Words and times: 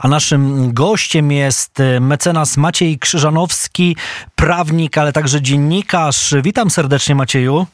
a 0.00 0.08
naszym 0.08 0.72
gościem 0.74 1.32
jest 1.32 1.80
e, 1.80 2.00
mecenas 2.00 2.56
Maciej 2.56 2.98
Krzyżanowski, 2.98 3.96
prawnik, 4.36 4.98
ale 4.98 5.12
także 5.12 5.42
dziennikarz. 5.42 6.34
Witam 6.42 6.70
serdecznie 6.70 7.14
Macieju. 7.14 7.66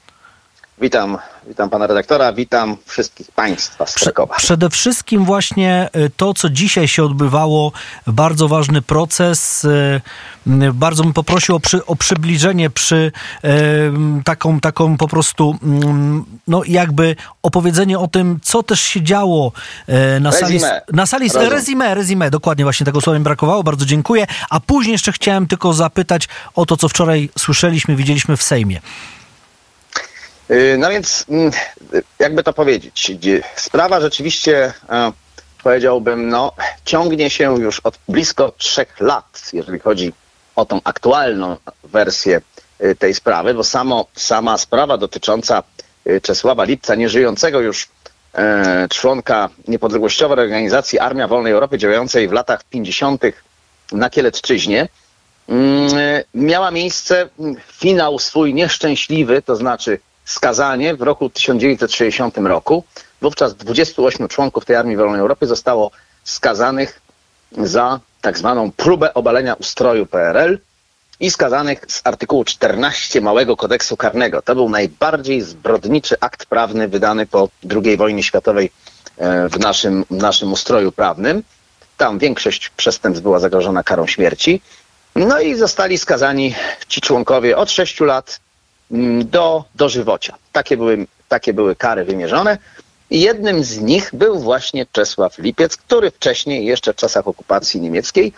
Witam, 0.80 1.18
witam 1.46 1.70
pana 1.70 1.86
redaktora, 1.86 2.32
witam 2.32 2.76
wszystkich 2.86 3.30
państwa 3.30 3.86
z 3.86 3.94
Krakowa. 3.94 4.34
Przede 4.36 4.70
wszystkim 4.70 5.24
właśnie 5.24 5.88
y, 5.96 6.10
to, 6.16 6.34
co 6.34 6.50
dzisiaj 6.50 6.88
się 6.88 7.04
odbywało, 7.04 7.72
bardzo 8.06 8.48
ważny 8.48 8.82
proces. 8.82 9.64
Y, 9.64 10.00
y, 10.46 10.72
bardzo 10.72 11.02
bym 11.02 11.12
poprosił 11.12 11.56
o, 11.56 11.60
przy, 11.60 11.86
o 11.86 11.96
przybliżenie 11.96 12.70
przy 12.70 13.12
taką, 14.24 14.60
taką 14.60 14.96
po 14.96 15.08
prostu, 15.08 15.58
mm, 15.62 16.24
no 16.48 16.62
jakby 16.66 17.16
opowiedzenie 17.42 17.98
o 17.98 18.08
tym, 18.08 18.38
co 18.42 18.62
też 18.62 18.80
się 18.80 19.02
działo 19.02 19.52
na 20.20 20.32
sali. 20.32 20.60
Na 20.92 21.06
sali 21.06 21.30
rezime, 21.34 21.94
rezime, 21.94 22.30
dokładnie 22.30 22.64
właśnie 22.64 22.86
tego 22.86 23.00
słowa 23.00 23.18
mi 23.18 23.24
brakowało, 23.24 23.62
bardzo 23.62 23.84
dziękuję. 23.84 24.26
A 24.50 24.60
później 24.60 24.92
jeszcze 24.92 25.12
chciałem 25.12 25.46
tylko 25.46 25.72
zapytać 25.72 26.28
o 26.54 26.66
to, 26.66 26.76
co 26.76 26.88
wczoraj 26.88 27.30
słyszeliśmy, 27.38 27.96
widzieliśmy 27.96 28.36
w 28.36 28.42
Sejmie. 28.42 28.80
Y, 30.50 30.76
no 30.78 30.90
więc, 30.90 31.24
mm, 31.28 31.50
jakby 32.18 32.42
to 32.42 32.52
powiedzieć, 32.52 33.12
sprawa 33.56 34.00
rzeczywiście, 34.00 34.72
e, 34.88 35.12
powiedziałbym, 35.62 36.28
no, 36.28 36.52
ciągnie 36.84 37.30
się 37.30 37.58
już 37.60 37.80
od 37.80 37.98
blisko 38.08 38.52
trzech 38.58 39.00
lat, 39.00 39.50
jeżeli 39.52 39.78
chodzi 39.78 40.12
o 40.56 40.64
tą 40.64 40.80
aktualną 40.84 41.56
wersję 41.84 42.40
y, 42.84 42.94
tej 42.94 43.14
sprawy, 43.14 43.54
bo 43.54 43.64
samo, 43.64 44.06
sama 44.14 44.58
sprawa 44.58 44.98
dotycząca 44.98 45.62
y, 46.06 46.20
Czesława 46.20 46.64
Lipca, 46.64 46.94
nieżyjącego 46.94 47.60
już 47.60 47.88
e, 48.34 48.88
członka 48.90 49.48
niepodległościowej 49.68 50.38
organizacji 50.38 50.98
Armia 50.98 51.28
Wolnej 51.28 51.52
Europy 51.52 51.78
działającej 51.78 52.28
w 52.28 52.32
latach 52.32 52.64
50. 52.64 53.22
na 53.92 54.10
Kielecczyźnie, 54.10 54.88
mm, 55.48 55.90
miała 56.34 56.70
miejsce 56.70 57.28
mm, 57.38 57.56
finał 57.72 58.18
swój 58.18 58.54
nieszczęśliwy, 58.54 59.42
to 59.42 59.56
znaczy 59.56 59.98
skazanie 60.26 60.94
w 60.94 61.02
roku 61.02 61.30
1960 61.30 62.38
roku. 62.38 62.84
Wówczas 63.22 63.54
28 63.54 64.28
członków 64.28 64.64
tej 64.64 64.76
Armii 64.76 64.96
Wolnej 64.96 65.20
Europy 65.20 65.46
zostało 65.46 65.90
skazanych 66.24 67.00
za 67.58 68.00
tak 68.20 68.38
zwaną 68.38 68.72
próbę 68.72 69.14
obalenia 69.14 69.54
ustroju 69.54 70.06
PRL 70.06 70.58
i 71.20 71.30
skazanych 71.30 71.84
z 71.88 72.00
artykułu 72.04 72.44
14 72.44 73.20
Małego 73.20 73.56
Kodeksu 73.56 73.96
Karnego. 73.96 74.42
To 74.42 74.54
był 74.54 74.68
najbardziej 74.68 75.42
zbrodniczy 75.42 76.16
akt 76.20 76.46
prawny 76.46 76.88
wydany 76.88 77.26
po 77.26 77.48
II 77.84 77.96
wojnie 77.96 78.22
światowej 78.22 78.70
e, 79.18 79.48
w 79.48 79.58
naszym, 79.58 80.04
naszym 80.10 80.52
ustroju 80.52 80.92
prawnym. 80.92 81.42
Tam 81.96 82.18
większość 82.18 82.68
przestępstw 82.68 83.22
była 83.22 83.38
zagrożona 83.38 83.82
karą 83.82 84.06
śmierci. 84.06 84.60
No 85.16 85.40
i 85.40 85.54
zostali 85.54 85.98
skazani 85.98 86.54
ci 86.88 87.00
członkowie 87.00 87.56
od 87.56 87.70
6 87.70 88.00
lat 88.00 88.40
do 89.24 89.64
dożywocia. 89.74 90.36
Takie 90.52 90.76
były, 90.76 91.06
takie 91.28 91.52
były 91.52 91.76
kary 91.76 92.04
wymierzone. 92.04 92.58
I 93.10 93.20
jednym 93.20 93.64
z 93.64 93.80
nich 93.80 94.10
był 94.12 94.38
właśnie 94.38 94.86
Czesław 94.92 95.38
Lipiec, 95.38 95.76
który 95.76 96.10
wcześniej, 96.10 96.66
jeszcze 96.66 96.92
w 96.92 96.96
czasach 96.96 97.28
okupacji 97.28 97.80
niemieckiej, 97.80 98.32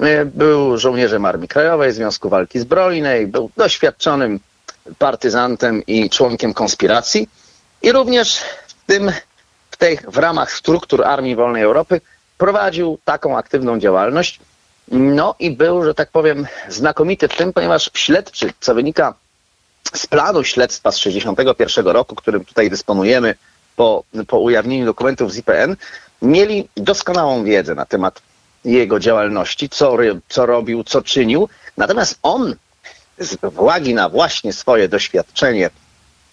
e, 0.00 0.24
był 0.24 0.78
żołnierzem 0.78 1.24
Armii 1.24 1.48
Krajowej, 1.48 1.92
Związku 1.92 2.28
Walki 2.28 2.58
Zbrojnej, 2.58 3.26
był 3.26 3.50
doświadczonym 3.56 4.40
partyzantem 4.98 5.82
i 5.86 6.10
członkiem 6.10 6.54
konspiracji. 6.54 7.28
I 7.82 7.92
również 7.92 8.38
w, 8.66 8.86
tym, 8.86 9.12
w, 9.70 9.76
tej, 9.76 9.98
w 10.08 10.16
ramach 10.16 10.52
struktur 10.52 11.04
Armii 11.04 11.36
Wolnej 11.36 11.62
Europy 11.62 12.00
prowadził 12.38 12.98
taką 13.04 13.38
aktywną 13.38 13.78
działalność. 13.78 14.40
No 14.88 15.34
i 15.38 15.50
był, 15.50 15.84
że 15.84 15.94
tak 15.94 16.10
powiem, 16.10 16.46
znakomity 16.68 17.28
w 17.28 17.36
tym, 17.36 17.52
ponieważ 17.52 17.90
śledczy, 17.94 18.52
co 18.60 18.74
wynika 18.74 19.14
z 19.94 20.06
planu 20.06 20.44
śledztwa 20.44 20.92
z 20.92 20.96
1961 20.96 21.92
roku, 21.92 22.14
którym 22.14 22.44
tutaj 22.44 22.70
dysponujemy 22.70 23.34
po, 23.76 24.04
po 24.26 24.38
ujawnieniu 24.38 24.86
dokumentów 24.86 25.32
z 25.32 25.36
IPN, 25.36 25.76
mieli 26.22 26.68
doskonałą 26.76 27.44
wiedzę 27.44 27.74
na 27.74 27.86
temat 27.86 28.22
jego 28.64 29.00
działalności, 29.00 29.68
co, 29.68 29.96
co 30.28 30.46
robił, 30.46 30.84
co 30.84 31.02
czynił. 31.02 31.48
Natomiast 31.76 32.18
on 32.22 32.54
z 33.18 33.36
uwagi 33.42 33.94
na 33.94 34.08
właśnie 34.08 34.52
swoje 34.52 34.88
doświadczenie 34.88 35.70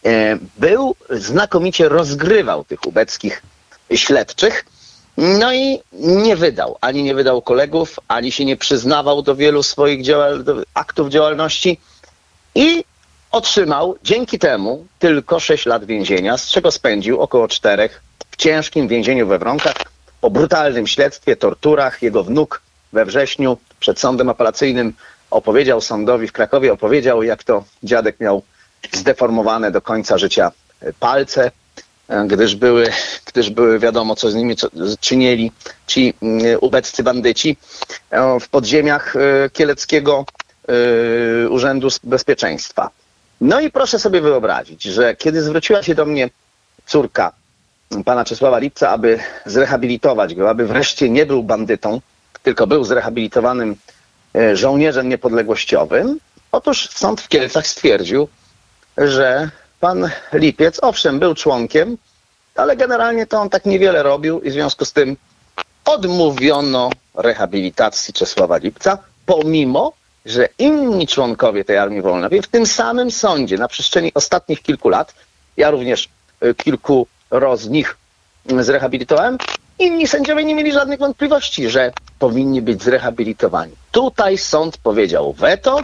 e, 0.05 0.37
był, 0.57 0.95
znakomicie 1.09 1.89
rozgrywał 1.89 2.63
tych 2.63 2.85
ubeckich 2.85 3.41
śledczych. 3.95 4.65
No 5.17 5.53
i 5.53 5.79
nie 5.93 6.35
wydał, 6.35 6.77
ani 6.81 7.03
nie 7.03 7.15
wydał 7.15 7.41
kolegów, 7.41 7.99
ani 8.07 8.31
się 8.31 8.45
nie 8.45 8.57
przyznawał 8.57 9.21
do 9.21 9.35
wielu 9.35 9.63
swoich 9.63 10.03
działal 10.03 10.43
aktów 10.73 11.09
działalności. 11.09 11.79
I 12.55 12.83
Otrzymał 13.31 13.97
dzięki 14.03 14.39
temu 14.39 14.85
tylko 14.99 15.39
6 15.39 15.65
lat 15.65 15.85
więzienia, 15.85 16.37
z 16.37 16.47
czego 16.49 16.71
spędził 16.71 17.21
około 17.21 17.47
4 17.47 17.89
w 18.31 18.35
ciężkim 18.35 18.87
więzieniu 18.87 19.27
we 19.27 19.39
Wronkach 19.39 19.75
po 20.21 20.29
brutalnym 20.29 20.87
śledztwie, 20.87 21.35
torturach. 21.35 22.01
Jego 22.01 22.23
wnuk 22.23 22.61
we 22.93 23.05
wrześniu 23.05 23.57
przed 23.79 23.99
sądem 23.99 24.29
apelacyjnym 24.29 24.93
opowiedział 25.31 25.81
sądowi 25.81 26.27
w 26.27 26.31
Krakowie, 26.31 26.73
opowiedział 26.73 27.23
jak 27.23 27.43
to 27.43 27.63
dziadek 27.83 28.19
miał 28.19 28.43
zdeformowane 28.93 29.71
do 29.71 29.81
końca 29.81 30.17
życia 30.17 30.51
palce, 30.99 31.51
gdyż 32.27 32.55
były, 32.55 32.89
gdyż 33.25 33.49
były 33.49 33.79
wiadomo, 33.79 34.15
co 34.15 34.31
z 34.31 34.35
nimi 34.35 34.55
co, 34.55 34.67
czynili 34.99 35.51
ci 35.87 36.13
mm, 36.21 36.57
ubeccy 36.61 37.03
bandyci 37.03 37.57
w 38.41 38.49
podziemiach 38.49 39.15
e, 39.15 39.49
Kieleckiego 39.49 40.25
e, 40.67 41.49
Urzędu 41.49 41.87
Bezpieczeństwa. 42.03 42.89
No 43.41 43.59
i 43.59 43.71
proszę 43.71 43.99
sobie 43.99 44.21
wyobrazić, 44.21 44.83
że 44.83 45.15
kiedy 45.15 45.43
zwróciła 45.43 45.83
się 45.83 45.95
do 45.95 46.05
mnie 46.05 46.29
córka 46.85 47.31
pana 48.05 48.25
Czesława 48.25 48.59
Lipca, 48.59 48.89
aby 48.89 49.19
zrehabilitować 49.45 50.35
go, 50.35 50.49
aby 50.49 50.67
wreszcie 50.67 51.09
nie 51.09 51.25
był 51.25 51.43
bandytą, 51.43 52.01
tylko 52.43 52.67
był 52.67 52.83
zrehabilitowanym 52.83 53.75
e, 54.35 54.55
żołnierzem 54.55 55.09
niepodległościowym, 55.09 56.19
otóż 56.51 56.89
sąd 56.89 57.21
w 57.21 57.27
Kielcach 57.27 57.67
stwierdził, 57.67 58.27
że 58.97 59.49
pan 59.79 60.09
Lipiec, 60.33 60.79
owszem, 60.83 61.19
był 61.19 61.35
członkiem, 61.35 61.97
ale 62.55 62.75
generalnie 62.75 63.25
to 63.25 63.41
on 63.41 63.49
tak 63.49 63.65
niewiele 63.65 64.03
robił 64.03 64.41
i 64.41 64.49
w 64.49 64.53
związku 64.53 64.85
z 64.85 64.93
tym 64.93 65.17
odmówiono 65.85 66.89
rehabilitacji 67.15 68.13
Czesława 68.13 68.57
Lipca, 68.57 68.97
pomimo, 69.25 69.93
że 70.27 70.49
inni 70.59 71.07
członkowie 71.07 71.65
tej 71.65 71.77
Armii 71.77 72.01
Wolnej, 72.01 72.41
w 72.41 72.47
tym 72.47 72.65
samym 72.65 73.11
sądzie 73.11 73.57
na 73.57 73.67
przestrzeni 73.67 74.11
ostatnich 74.13 74.61
kilku 74.61 74.89
lat, 74.89 75.13
ja 75.57 75.71
również 75.71 76.09
y, 76.43 76.55
kilku 76.55 77.07
z 77.55 77.69
nich 77.69 77.97
zrehabilitowałem, 78.59 79.37
inni 79.79 80.07
sędziowie 80.07 80.43
nie 80.43 80.55
mieli 80.55 80.71
żadnych 80.71 80.99
wątpliwości, 80.99 81.69
że 81.69 81.91
powinni 82.19 82.61
być 82.61 82.83
zrehabilitowani. 82.83 83.73
Tutaj 83.91 84.37
sąd 84.37 84.77
powiedział 84.77 85.33
weto, 85.33 85.81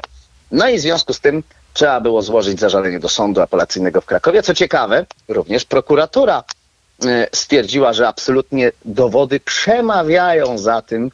no 0.52 0.70
i 0.70 0.78
w 0.78 0.82
związku 0.82 1.14
z 1.14 1.20
tym 1.20 1.44
trzeba 1.74 2.02
było 2.02 2.22
złożyć 2.22 2.60
zażalenie 2.60 3.00
do 3.00 3.10
sądu 3.10 3.42
apelacyjnego 3.42 4.02
w 4.02 4.06
Krakowie. 4.06 4.44
Co 4.44 4.54
ciekawe, 4.54 5.06
również 5.28 5.66
prokuratura 5.66 6.44
y, 7.06 7.28
stwierdziła, 7.32 7.94
że 7.94 8.08
absolutnie 8.08 8.72
dowody 8.86 9.40
przemawiają 9.40 10.58
za 10.58 10.82
tym, 10.82 11.12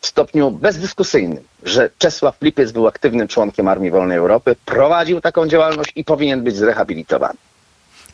w 0.00 0.06
stopniu 0.06 0.50
bezdyskusyjnym, 0.50 1.44
że 1.62 1.90
Czesław 1.98 2.36
Lipiec 2.42 2.72
był 2.72 2.86
aktywnym 2.86 3.28
członkiem 3.28 3.68
Armii 3.68 3.90
Wolnej 3.90 4.18
Europy, 4.18 4.56
prowadził 4.64 5.20
taką 5.20 5.48
działalność 5.48 5.92
i 5.96 6.04
powinien 6.04 6.44
być 6.44 6.56
zrehabilitowany. 6.56 7.38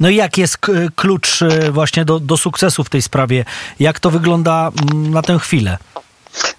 No 0.00 0.08
i 0.08 0.16
jak 0.16 0.38
jest 0.38 0.56
klucz 0.96 1.42
e, 1.42 1.72
właśnie 1.72 2.04
do, 2.04 2.20
do 2.20 2.36
sukcesu 2.36 2.84
w 2.84 2.90
tej 2.90 3.02
sprawie? 3.02 3.44
Jak 3.80 4.00
to 4.00 4.10
wygląda 4.10 4.72
mm, 4.92 5.10
na 5.10 5.22
tę 5.22 5.38
chwilę? 5.38 5.78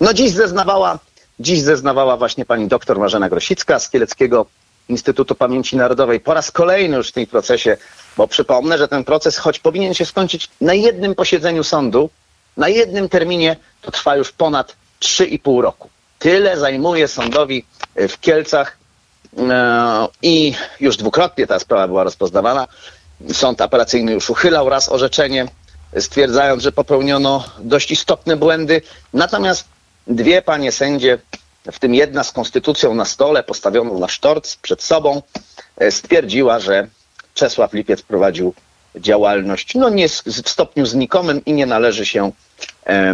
No 0.01 0.13
dziś 0.13 0.31
zeznawała, 0.31 0.99
dziś 1.39 1.61
zeznawała 1.61 2.17
właśnie 2.17 2.45
pani 2.45 2.67
doktor 2.67 2.99
Marzena 2.99 3.29
Grosicka 3.29 3.79
z 3.79 3.89
Kieleckiego 3.89 4.45
Instytutu 4.89 5.35
Pamięci 5.35 5.77
Narodowej. 5.77 6.19
Po 6.19 6.33
raz 6.33 6.51
kolejny 6.51 6.97
już 6.97 7.09
w 7.09 7.11
tym 7.11 7.25
procesie, 7.25 7.77
bo 8.17 8.27
przypomnę, 8.27 8.77
że 8.77 8.87
ten 8.87 9.03
proces, 9.03 9.37
choć 9.37 9.59
powinien 9.59 9.93
się 9.93 10.05
skończyć 10.05 10.49
na 10.61 10.73
jednym 10.73 11.15
posiedzeniu 11.15 11.63
sądu, 11.63 12.09
na 12.57 12.67
jednym 12.67 13.09
terminie, 13.09 13.55
to 13.81 13.91
trwa 13.91 14.15
już 14.15 14.31
ponad 14.31 14.75
3,5 15.01 15.61
roku. 15.61 15.89
Tyle 16.19 16.57
zajmuje 16.57 17.07
sądowi 17.07 17.65
e, 17.95 18.07
w 18.07 18.19
Kielcach 18.19 18.77
e, 19.37 20.07
i 20.21 20.53
już 20.79 20.97
dwukrotnie 20.97 21.47
ta 21.47 21.59
sprawa 21.59 21.87
była 21.87 22.03
rozpoznawana. 22.03 22.67
Sąd 23.33 23.61
apelacyjny 23.61 24.11
już 24.11 24.29
uchylał 24.29 24.69
raz 24.69 24.89
orzeczenie, 24.89 25.47
stwierdzając, 25.99 26.63
że 26.63 26.71
popełniono 26.71 27.43
dość 27.59 27.91
istotne 27.91 28.37
błędy. 28.37 28.81
Natomiast 29.13 29.65
dwie 30.07 30.41
panie 30.41 30.71
sędzie, 30.71 31.19
w 31.71 31.79
tym 31.79 31.95
jedna 31.95 32.23
z 32.23 32.31
konstytucją 32.31 32.95
na 32.95 33.05
stole, 33.05 33.43
postawioną 33.43 33.99
na 33.99 34.07
sztorc 34.07 34.55
przed 34.55 34.83
sobą, 34.83 35.21
e, 35.77 35.91
stwierdziła, 35.91 36.59
że 36.59 36.87
Czesław 37.33 37.73
Lipiec 37.73 38.01
prowadził 38.01 38.53
działalność 38.99 39.75
no 39.75 39.89
nie 39.89 40.09
w 40.09 40.49
stopniu 40.49 40.85
znikomym 40.85 41.45
i 41.45 41.53
nie 41.53 41.65
należy 41.65 42.05
się, 42.05 42.31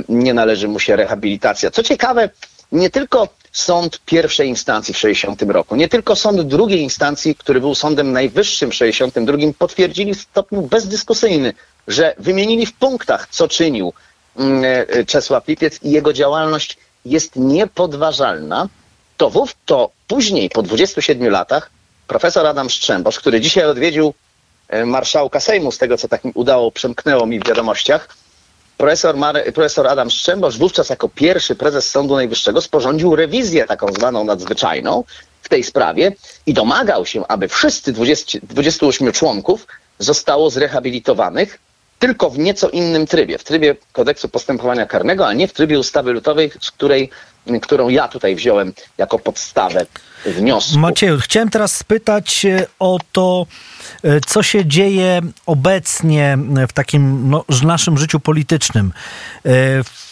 nie 0.10 0.34
należy 0.34 0.68
mu 0.68 0.80
się 0.80 0.96
rehabilitacja. 0.96 1.72
Co 1.72 1.84
ciekawe, 1.84 2.30
nie 2.72 2.90
tylko 2.90 3.28
sąd 3.52 4.00
pierwszej 4.06 4.50
instancji 4.50 4.94
w 4.94 4.98
60 4.98 5.42
roku, 5.42 5.76
nie 5.76 5.88
tylko 5.88 6.16
sąd 6.16 6.42
drugiej 6.42 6.82
instancji, 6.82 7.36
który 7.36 7.60
był 7.60 7.76
sądem 7.76 8.12
najwyższym 8.12 8.72
w 8.72 8.76
62, 8.76 9.38
potwierdzili 9.58 10.14
w 10.14 10.22
stopniu 10.22 10.62
bezdyskusyjny, 10.62 11.54
że 11.88 12.16
wymienili 12.20 12.66
w 12.66 12.74
punktach, 12.74 13.28
co 13.32 13.48
czynił 13.48 13.94
mm, 14.38 14.64
e, 14.90 15.06
Czesław 15.06 15.48
Lipiec 15.48 15.80
i 15.84 15.92
jego 15.92 16.14
działalność 16.14 16.78
jest 17.06 17.36
niepodważalna, 17.36 18.70
to, 19.18 19.30
wów, 19.30 19.56
to 19.66 19.90
później, 20.08 20.50
po 20.50 20.64
27 20.64 21.30
latach, 21.30 21.70
profesor 22.08 22.48
Adam 22.48 22.70
Strzembosz, 22.70 23.20
który 23.20 23.42
dzisiaj 23.42 23.66
odwiedził 23.66 24.08
e, 24.08 24.14
marszałka 24.86 25.40
Sejmu, 25.40 25.72
z 25.72 25.78
tego 25.78 25.98
co 25.98 26.08
tak 26.08 26.24
mi 26.24 26.32
udało, 26.36 26.72
przemknęło 26.72 27.26
mi 27.26 27.40
w 27.40 27.48
wiadomościach, 27.48 28.16
profesor, 28.78 29.18
Mary, 29.18 29.52
profesor 29.52 29.88
Adam 29.88 30.12
Strzembosz 30.12 30.58
wówczas 30.58 30.90
jako 30.90 31.10
pierwszy 31.10 31.56
prezes 31.56 31.90
Sądu 31.90 32.16
Najwyższego 32.16 32.62
sporządził 32.62 33.16
rewizję 33.16 33.66
taką 33.66 33.94
zwaną 33.94 34.24
nadzwyczajną 34.24 35.04
w 35.42 35.50
tej 35.50 35.64
sprawie 35.64 36.12
i 36.46 36.54
domagał 36.54 37.06
się, 37.06 37.28
aby 37.28 37.48
wszyscy 37.48 37.94
20, 37.94 38.40
28 38.44 39.12
członków 39.12 39.68
zostało 40.00 40.50
zrehabilitowanych 40.50 41.60
tylko 42.00 42.30
w 42.30 42.38
nieco 42.38 42.70
innym 42.70 43.08
trybie, 43.08 43.38
w 43.38 43.44
trybie 43.44 43.76
kodeksu 43.92 44.30
postępowania 44.30 44.86
karnego, 44.86 45.28
a 45.28 45.34
nie 45.34 45.48
w 45.48 45.54
trybie 45.54 45.80
ustawy 45.80 46.12
lutowej, 46.12 46.52
z 46.62 46.72
której, 46.72 47.10
którą 47.62 47.90
ja 47.90 48.08
tutaj 48.08 48.36
wziąłem 48.36 48.74
jako 48.98 49.20
podstawę 49.20 49.86
wniosku. 50.26 50.80
Macieju, 50.80 51.20
chciałem 51.20 51.50
teraz 51.50 51.76
spytać 51.76 52.46
e, 52.46 52.66
o 52.80 53.00
to, 53.12 53.46
e, 54.04 54.20
co 54.20 54.44
się 54.44 54.66
dzieje 54.66 55.22
obecnie 55.46 56.38
w 56.68 56.74
takim 56.74 57.30
no, 57.30 57.46
naszym 57.64 57.98
życiu 57.98 58.20
politycznym. 58.20 58.94
E, 59.46 59.50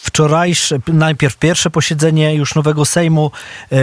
wczorajsze, 0.02 0.78
najpierw 0.88 1.36
pierwsze 1.36 1.70
posiedzenie 1.70 2.34
już 2.34 2.54
nowego 2.54 2.84
Sejmu, 2.84 3.30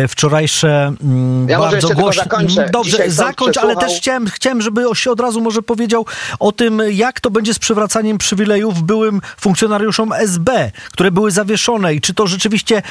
wczorajsze 0.08 0.94
mm, 1.04 1.50
ja 1.50 1.60
bardzo 1.60 1.90
głośne. 1.90 2.26
Dobrze, 2.72 2.92
Dzisiaj 2.92 3.12
zakończ, 3.12 3.58
ale 3.58 3.76
też 3.76 3.98
chciałem, 3.98 4.28
chciałem, 4.28 4.62
żeby 4.62 4.82
się 4.94 5.12
od 5.12 5.20
razu 5.20 5.42
może 5.42 5.62
powiedział 5.62 6.06
o 6.40 6.52
tym, 6.52 6.82
jak 6.92 7.20
to 7.20 7.30
będzie 7.30 7.54
z 7.54 7.60
przywracaniem 7.60 8.18
przywilejów 8.18 8.84
byłym 8.84 9.22
funkcjonariuszom 9.38 10.14
SB, 10.14 10.72
które 10.92 11.12
były 11.12 11.32
zawieszone 11.32 11.94
i 11.94 12.02
czy 12.02 12.14
to 12.14 12.28
rzeczywiście, 12.28 12.82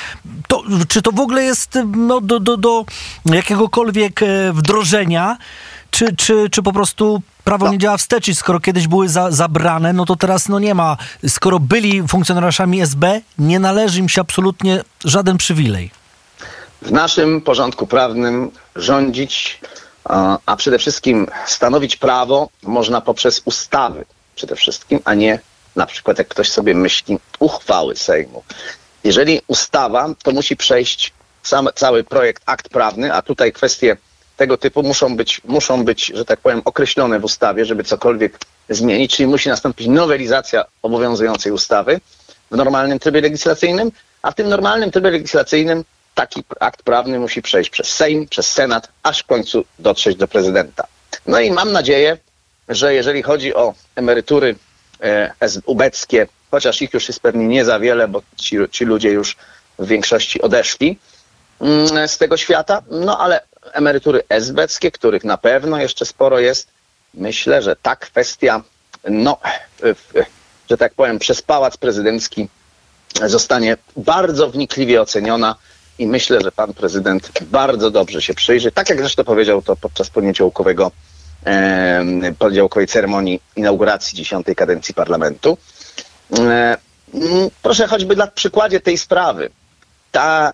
to, 0.49 0.63
czy 0.89 1.03
to 1.03 1.13
w 1.13 1.21
ogóle 1.21 1.45
jest 1.45 1.79
no, 1.97 2.21
do, 2.21 2.41
do, 2.41 2.57
do 2.57 2.85
jakiegokolwiek 3.35 4.23
e, 4.23 4.53
wdrożenia, 4.53 5.37
czy, 5.91 6.17
czy, 6.17 6.51
czy 6.51 6.63
po 6.63 6.73
prostu 6.73 7.23
prawo 7.45 7.67
no. 7.67 7.73
nie 7.73 7.79
działa 7.79 7.97
wstecz 7.97 8.35
skoro 8.35 8.61
kiedyś 8.61 8.89
były 8.89 9.09
za, 9.09 9.31
zabrane, 9.31 9.93
no 9.93 10.05
to 10.05 10.17
teraz 10.17 10.49
no 10.49 10.59
nie 10.59 10.75
ma. 10.75 10.97
Skoro 11.29 11.61
byli 11.61 12.09
funkcjonariuszami 12.09 12.81
SB, 12.81 13.21
nie 13.39 13.59
należy 13.59 14.01
im 14.01 14.09
się 14.09 14.21
absolutnie 14.21 14.85
żaden 15.05 15.37
przywilej. 15.37 15.91
W 16.83 16.93
naszym 16.93 17.41
porządku 17.41 17.87
prawnym 17.87 18.51
rządzić, 18.77 19.61
a 20.47 20.57
przede 20.57 20.79
wszystkim 20.79 21.27
stanowić 21.47 21.97
prawo 21.97 22.49
można 22.63 23.01
poprzez 23.01 23.43
ustawy 23.45 24.05
przede 24.35 24.57
wszystkim, 24.57 25.01
a 25.05 25.15
nie 25.15 25.39
na 25.77 25.87
przykład 25.87 26.19
jak 26.19 26.29
ktoś 26.29 26.51
sobie 26.51 26.75
myśli 26.75 27.19
uchwały 27.39 27.97
Sejmu. 27.97 28.43
Jeżeli 29.05 29.41
ustawa, 29.47 30.09
to 30.23 30.31
musi 30.31 30.57
przejść 30.57 31.13
sam, 31.49 31.69
cały 31.75 32.05
projekt, 32.05 32.43
akt 32.47 32.69
prawny, 32.69 33.15
a 33.15 33.23
tutaj 33.23 33.53
kwestie 33.53 33.97
tego 34.37 34.57
typu 34.57 34.83
muszą 34.83 35.17
być, 35.17 35.41
muszą 35.45 35.85
być, 35.85 36.07
że 36.15 36.25
tak 36.25 36.41
powiem, 36.41 36.63
określone 36.65 37.21
w 37.21 37.25
ustawie, 37.25 37.65
żeby 37.65 37.85
cokolwiek 37.85 38.39
zmienić, 38.69 39.17
czyli 39.17 39.27
musi 39.27 39.49
nastąpić 39.49 39.87
nowelizacja 39.87 40.65
obowiązującej 40.83 41.53
ustawy 41.53 42.01
w 42.51 42.57
normalnym 42.57 42.99
trybie 42.99 43.21
legislacyjnym, 43.21 43.93
a 44.23 44.31
w 44.31 44.35
tym 44.35 44.49
normalnym 44.49 44.91
trybie 44.91 45.11
legislacyjnym 45.11 45.85
taki 46.15 46.45
akt 46.61 46.83
prawny 46.83 47.19
musi 47.19 47.43
przejść 47.43 47.71
przez 47.71 47.89
Sejm, 47.89 48.29
przez 48.29 48.53
Senat, 48.53 48.89
aż 49.03 49.23
w 49.23 49.27
końcu 49.27 49.65
dotrzeć 49.79 50.17
do 50.17 50.29
prezydenta. 50.29 50.85
No 51.27 51.41
i 51.41 51.51
mam 51.51 51.73
nadzieję, 51.73 52.19
że 52.69 52.95
jeżeli 52.95 53.23
chodzi 53.23 53.55
o 53.55 53.75
emerytury 53.97 54.57
e, 55.03 55.33
ubeckie, 55.65 56.27
chociaż 56.51 56.83
ich 56.83 56.95
już 56.95 57.09
jest 57.09 57.21
pewnie 57.21 57.47
nie 57.47 57.65
za 57.65 57.81
wiele, 57.81 58.09
bo 58.09 58.23
ci, 58.37 58.57
ci 58.71 58.85
ludzie 58.85 59.11
już 59.11 59.37
w 59.79 59.87
większości 59.87 60.43
odeszli, 60.43 60.99
z 62.07 62.19
tego 62.19 62.37
świata, 62.37 62.83
no 62.91 63.19
ale 63.19 63.41
emerytury 63.73 64.23
esbeckie, 64.29 64.91
których 64.91 65.25
na 65.25 65.39
pewno 65.39 65.81
jeszcze 65.81 66.05
sporo 66.07 66.39
jest, 66.39 66.69
myślę, 67.15 67.63
że 67.63 67.77
ta 67.77 67.97
kwestia, 67.97 68.63
no, 69.11 69.39
że 70.71 70.77
tak 70.77 70.95
powiem, 70.95 71.19
przez 71.19 71.43
pałac 71.43 71.77
prezydencki 71.77 72.49
zostanie 73.27 73.77
bardzo 73.97 74.51
wnikliwie 74.51 75.03
oceniona 75.03 75.57
i 75.99 76.07
myślę, 76.07 76.41
że 76.41 76.53
pan 76.53 76.75
prezydent 76.75 77.43
bardzo 77.43 77.91
dobrze 77.91 78.23
się 78.23 78.35
przyjrzy, 78.35 78.73
tak 78.73 78.91
jak 78.91 78.99
zresztą 78.99 79.25
powiedział 79.25 79.63
to 79.63 79.77
podczas 79.77 80.11
poniedziałkowego, 80.11 80.91
e, 81.47 82.05
poniedziałkowej 82.39 82.87
ceremonii 82.87 83.41
inauguracji 83.57 84.19
dziesiątej 84.19 84.55
kadencji 84.57 84.95
parlamentu. 84.95 85.59
E, 86.39 86.77
proszę 87.63 87.87
choćby 87.87 88.15
dla 88.15 88.27
przykładzie 88.27 88.81
tej 88.81 88.99
sprawy. 88.99 89.51
Ta 90.13 90.53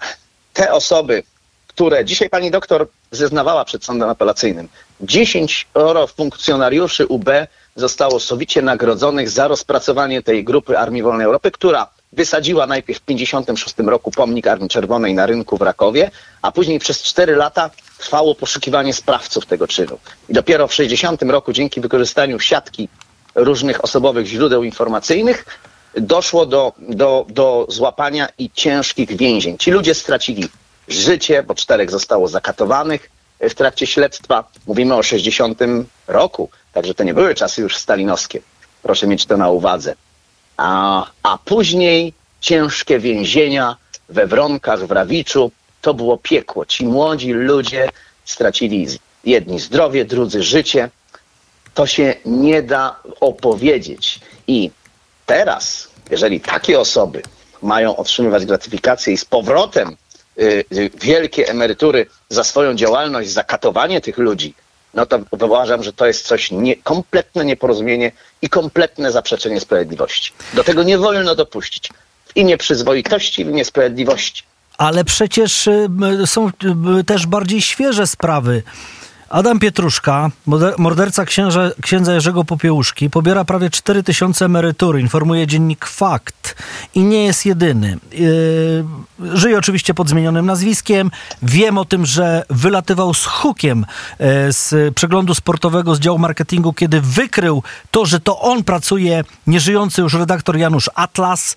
te 0.54 0.72
osoby, 0.72 1.22
które 1.66 2.04
dzisiaj 2.04 2.30
pani 2.30 2.50
doktor 2.50 2.88
zeznawała 3.10 3.64
przed 3.64 3.84
sądem 3.84 4.08
apelacyjnym, 4.08 4.68
10 5.00 5.66
funkcjonariuszy 6.16 7.06
UB 7.06 7.30
zostało 7.76 8.20
sowicie 8.20 8.62
nagrodzonych 8.62 9.30
za 9.30 9.48
rozpracowanie 9.48 10.22
tej 10.22 10.44
grupy 10.44 10.78
Armii 10.78 11.02
Wolnej 11.02 11.24
Europy, 11.24 11.50
która 11.50 11.86
wysadziła 12.12 12.66
najpierw 12.66 12.98
w 12.98 13.02
1956 13.02 13.88
roku 13.88 14.10
pomnik 14.10 14.46
Armii 14.46 14.68
Czerwonej 14.68 15.14
na 15.14 15.26
rynku 15.26 15.56
w 15.56 15.62
Rakowie, 15.62 16.10
a 16.42 16.52
później 16.52 16.78
przez 16.78 17.02
4 17.02 17.36
lata 17.36 17.70
trwało 17.98 18.34
poszukiwanie 18.34 18.94
sprawców 18.94 19.46
tego 19.46 19.68
czynu. 19.68 19.98
I 20.28 20.32
dopiero 20.32 20.66
w 20.66 20.70
1960 20.70 21.32
roku 21.32 21.52
dzięki 21.52 21.80
wykorzystaniu 21.80 22.40
siatki 22.40 22.88
różnych 23.34 23.84
osobowych 23.84 24.26
źródeł 24.26 24.64
informacyjnych 24.64 25.44
doszło 25.96 26.46
do, 26.46 26.72
do, 26.78 27.26
do 27.28 27.66
złapania 27.68 28.28
i 28.38 28.50
ciężkich 28.50 29.16
więzień. 29.16 29.58
Ci 29.58 29.70
ludzie 29.70 29.94
stracili 29.94 30.48
życie, 30.88 31.42
bo 31.42 31.54
czterech 31.54 31.90
zostało 31.90 32.28
zakatowanych 32.28 33.10
w 33.40 33.54
trakcie 33.54 33.86
śledztwa. 33.86 34.44
Mówimy 34.66 34.94
o 34.94 35.02
60 35.02 35.60
roku, 36.06 36.50
także 36.72 36.94
to 36.94 37.04
nie 37.04 37.14
były 37.14 37.34
czasy 37.34 37.62
już 37.62 37.76
stalinowskie. 37.76 38.40
Proszę 38.82 39.06
mieć 39.06 39.26
to 39.26 39.36
na 39.36 39.50
uwadze. 39.50 39.94
A, 40.56 41.06
a 41.22 41.38
później 41.38 42.12
ciężkie 42.40 42.98
więzienia 42.98 43.76
we 44.08 44.26
Wronkach, 44.26 44.86
w 44.86 44.90
Rawiczu. 44.90 45.50
To 45.80 45.94
było 45.94 46.18
piekło. 46.18 46.66
Ci 46.66 46.86
młodzi 46.86 47.32
ludzie 47.32 47.88
stracili 48.24 48.86
jedni 49.24 49.60
zdrowie, 49.60 50.04
drudzy 50.04 50.42
życie. 50.42 50.90
To 51.74 51.86
się 51.86 52.14
nie 52.24 52.62
da 52.62 52.96
opowiedzieć. 53.20 54.20
I 54.46 54.70
Teraz, 55.26 55.88
jeżeli 56.10 56.40
takie 56.40 56.80
osoby 56.80 57.22
mają 57.62 57.96
otrzymywać 57.96 58.46
gratyfikację 58.46 59.12
i 59.12 59.16
z 59.16 59.24
powrotem 59.24 59.96
y, 60.38 60.64
y, 60.72 60.90
wielkie 61.00 61.48
emerytury 61.48 62.06
za 62.28 62.44
swoją 62.44 62.74
działalność, 62.74 63.30
za 63.30 63.44
katowanie 63.44 64.00
tych 64.00 64.18
ludzi, 64.18 64.54
no 64.94 65.06
to 65.06 65.18
uważam, 65.30 65.82
że 65.82 65.92
to 65.92 66.06
jest 66.06 66.26
coś 66.26 66.50
nie, 66.50 66.76
kompletne 66.76 67.44
nieporozumienie 67.44 68.12
i 68.42 68.48
kompletne 68.48 69.12
zaprzeczenie 69.12 69.60
sprawiedliwości. 69.60 70.32
Do 70.54 70.64
tego 70.64 70.82
nie 70.82 70.98
wolno 70.98 71.34
dopuścić. 71.34 71.90
W 72.26 72.36
imię 72.36 72.58
przyzwoitości, 72.58 73.44
w 73.44 73.48
imię 73.48 73.64
sprawiedliwości. 73.64 74.42
Ale 74.78 75.04
przecież 75.04 75.66
y, 75.66 75.88
są 76.26 76.50
też 77.06 77.26
bardziej 77.26 77.60
świeże 77.60 78.06
sprawy. 78.06 78.62
Adam 79.28 79.58
Pietruszka, 79.58 80.30
morderca 80.78 81.24
księża, 81.24 81.70
księdza 81.82 82.14
Jerzego 82.14 82.44
Popiełuszki, 82.44 83.10
pobiera 83.10 83.44
prawie 83.44 83.70
4000 83.70 84.44
emerytury, 84.44 85.00
informuje 85.00 85.46
dziennik 85.46 85.86
Fakt 85.86 86.56
i 86.94 87.00
nie 87.00 87.24
jest 87.24 87.46
jedyny. 87.46 87.98
Yy, 88.12 88.84
żyje 89.38 89.58
oczywiście 89.58 89.94
pod 89.94 90.08
zmienionym 90.08 90.46
nazwiskiem. 90.46 91.10
Wiem 91.42 91.78
o 91.78 91.84
tym, 91.84 92.06
że 92.06 92.42
wylatywał 92.50 93.14
z 93.14 93.26
hukiem 93.26 93.86
yy, 94.20 94.26
z 94.52 94.94
przeglądu 94.94 95.34
sportowego 95.34 95.94
z 95.94 96.00
działu 96.00 96.18
marketingu, 96.18 96.72
kiedy 96.72 97.00
wykrył 97.00 97.62
to, 97.90 98.06
że 98.06 98.20
to 98.20 98.40
on 98.40 98.64
pracuje, 98.64 99.24
nieżyjący 99.46 100.02
już 100.02 100.14
redaktor 100.14 100.56
Janusz 100.56 100.90
Atlas 100.94 101.56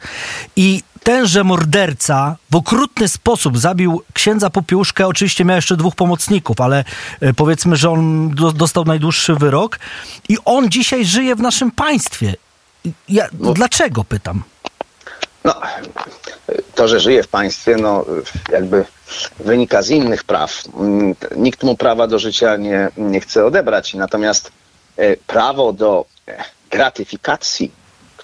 i 0.55 0.83
tenże 1.07 1.43
morderca 1.43 2.35
w 2.51 2.55
okrutny 2.55 3.07
sposób 3.07 3.57
zabił 3.57 4.01
księdza 4.13 4.49
Popiełuszkę. 4.49 5.07
Oczywiście 5.07 5.45
miał 5.45 5.55
jeszcze 5.55 5.77
dwóch 5.77 5.95
pomocników, 5.95 6.61
ale 6.61 6.83
e, 7.21 7.33
powiedzmy, 7.33 7.75
że 7.75 7.89
on 7.89 8.29
dostał 8.55 8.85
najdłuższy 8.85 9.35
wyrok. 9.35 9.79
I 10.29 10.37
on 10.45 10.69
dzisiaj 10.69 11.05
żyje 11.05 11.35
w 11.35 11.41
naszym 11.41 11.71
państwie. 11.71 12.35
Ja, 13.09 13.27
no. 13.39 13.53
Dlaczego, 13.53 14.03
pytam? 14.03 14.43
No, 15.43 15.55
to, 16.75 16.87
że 16.87 16.99
żyje 16.99 17.23
w 17.23 17.27
państwie, 17.27 17.75
no, 17.75 18.05
jakby 18.51 18.85
wynika 19.39 19.81
z 19.81 19.89
innych 19.89 20.23
praw. 20.23 20.63
Nikt 21.35 21.63
mu 21.63 21.77
prawa 21.77 22.07
do 22.07 22.19
życia 22.19 22.57
nie, 22.57 22.89
nie 22.97 23.19
chce 23.19 23.45
odebrać. 23.45 23.93
Natomiast 23.93 24.51
e, 24.97 25.17
prawo 25.17 25.73
do 25.73 26.05
e, 26.27 26.43
gratyfikacji, 26.69 27.71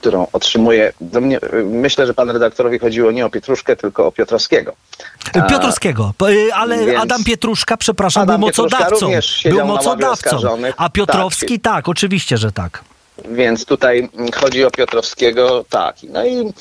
którą 0.04 0.28
otrzymuje, 0.34 0.94
mnie, 1.22 1.40
myślę, 1.66 2.08
że 2.08 2.14
pan 2.14 2.30
redaktorowi 2.30 2.80
chodziło 2.80 3.12
nie 3.12 3.26
o 3.26 3.30
Pietruszkę, 3.30 3.76
tylko 3.76 4.08
o 4.08 4.12
Piotrowskiego. 4.12 4.74
Piotrowskiego, 5.50 6.14
ale 6.54 6.86
Więc 6.86 7.02
Adam 7.02 7.24
Pietruszka, 7.24 7.78
przepraszam, 7.78 8.24
Adam 8.24 8.40
był 8.40 8.48
mocodawcą. 8.48 9.12
Był 9.46 9.66
mocodawcą. 9.66 10.38
A 10.78 10.90
Piotrowski, 10.90 11.60
tak. 11.60 11.74
tak, 11.74 11.90
oczywiście, 11.90 12.38
że 12.38 12.52
tak. 12.52 12.84
Więc 13.30 13.66
tutaj 13.66 14.10
chodzi 14.36 14.66
o 14.66 14.72
Piotrowskiego, 14.72 15.66
tak. 15.70 15.96
No 16.10 16.26
i 16.26 16.54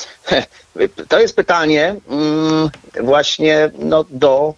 to 1.09 1.21
jest 1.21 1.37
pytanie 1.37 1.97
mm, 2.11 2.71
właśnie 3.03 3.71
no, 3.79 4.05
do, 4.11 4.55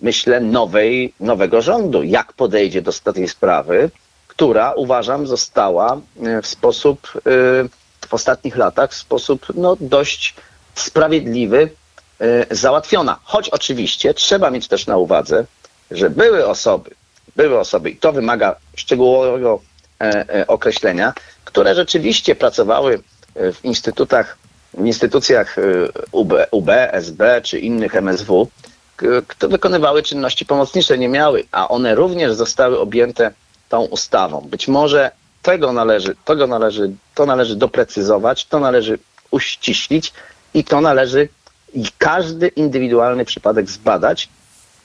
myślę, 0.00 0.40
nowej, 0.40 1.14
nowego 1.20 1.62
rządu. 1.62 2.02
Jak 2.02 2.32
podejdzie 2.32 2.82
do 2.82 2.92
tej 2.92 3.28
sprawy, 3.28 3.90
która 4.26 4.72
uważam 4.72 5.26
została 5.26 6.00
e, 6.22 6.42
w 6.42 6.46
sposób 6.46 7.12
e, 7.16 7.83
w 8.06 8.14
ostatnich 8.14 8.56
latach 8.56 8.90
w 8.90 8.94
sposób 8.94 9.46
no, 9.54 9.76
dość 9.80 10.34
sprawiedliwy 10.74 11.70
e, 12.20 12.56
załatwiona. 12.56 13.18
Choć 13.24 13.48
oczywiście 13.48 14.14
trzeba 14.14 14.50
mieć 14.50 14.68
też 14.68 14.86
na 14.86 14.96
uwadze, 14.96 15.44
że 15.90 16.10
były 16.10 16.46
osoby, 16.46 16.90
były 17.36 17.58
osoby, 17.58 17.90
i 17.90 17.96
to 17.96 18.12
wymaga 18.12 18.56
szczegółowego 18.76 19.60
określenia, 20.46 21.12
które 21.44 21.74
rzeczywiście 21.74 22.34
pracowały 22.34 23.02
w 23.34 23.64
instytutach, 23.64 24.38
w 24.74 24.86
instytucjach 24.86 25.56
UB, 26.12 26.32
UB, 26.50 26.70
SB 26.92 27.42
czy 27.42 27.58
innych 27.58 27.96
MSW, 27.96 28.48
które 29.28 29.50
wykonywały 29.50 30.02
czynności 30.02 30.46
pomocnicze, 30.46 30.98
nie 30.98 31.08
miały, 31.08 31.44
a 31.52 31.68
one 31.68 31.94
również 31.94 32.34
zostały 32.34 32.80
objęte 32.80 33.30
tą 33.68 33.84
ustawą. 33.84 34.40
Być 34.40 34.68
może 34.68 35.10
tego 35.44 35.72
należy, 35.72 36.16
tego 36.24 36.46
należy, 36.46 36.90
to 37.14 37.26
należy 37.26 37.56
doprecyzować, 37.56 38.46
to 38.46 38.60
należy 38.60 38.98
uściślić 39.30 40.12
i 40.54 40.64
to 40.64 40.80
należy 40.80 41.28
i 41.74 41.84
każdy 41.98 42.48
indywidualny 42.48 43.24
przypadek 43.24 43.70
zbadać, 43.70 44.28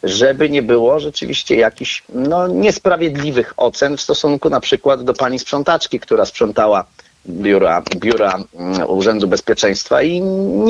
żeby 0.03 0.49
nie 0.49 0.61
było 0.61 0.99
rzeczywiście 0.99 1.55
jakichś 1.55 2.03
no, 2.09 2.47
niesprawiedliwych 2.47 3.53
ocen 3.57 3.97
w 3.97 4.01
stosunku 4.01 4.49
na 4.49 4.59
przykład 4.59 5.03
do 5.03 5.13
pani 5.13 5.39
sprzątaczki, 5.39 5.99
która 5.99 6.25
sprzątała 6.25 6.85
biura, 7.27 7.83
biura 7.95 8.39
mm, 8.55 8.89
Urzędu 8.89 9.27
Bezpieczeństwa 9.27 10.01
i 10.01 10.21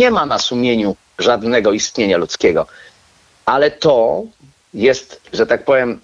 nie 0.02 0.12
ma 0.12 0.26
na 0.26 0.40
sumieniu 0.40 0.96
żadnego 1.20 1.72
istnienia 1.72 2.18
ludzkiego. 2.18 2.66
Ale 3.46 3.72
to 3.72 4.24
jest, 4.74 5.22
że 5.34 5.46
tak 5.46 5.66
powiem, 5.66 6.00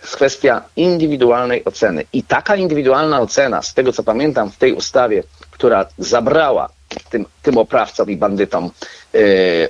kwestia 0.00 0.62
indywidualnej 0.76 1.64
oceny. 1.64 2.04
I 2.12 2.22
taka 2.22 2.56
indywidualna 2.56 3.20
ocena, 3.20 3.62
z 3.62 3.74
tego 3.74 3.92
co 3.92 4.02
pamiętam 4.02 4.50
w 4.50 4.56
tej 4.56 4.72
ustawie, 4.72 5.22
która 5.50 5.86
zabrała 5.98 6.68
tym, 7.10 7.26
tym 7.42 7.58
oprawcom 7.58 8.10
i 8.10 8.16
bandytom 8.16 8.70
yy, 9.12 9.20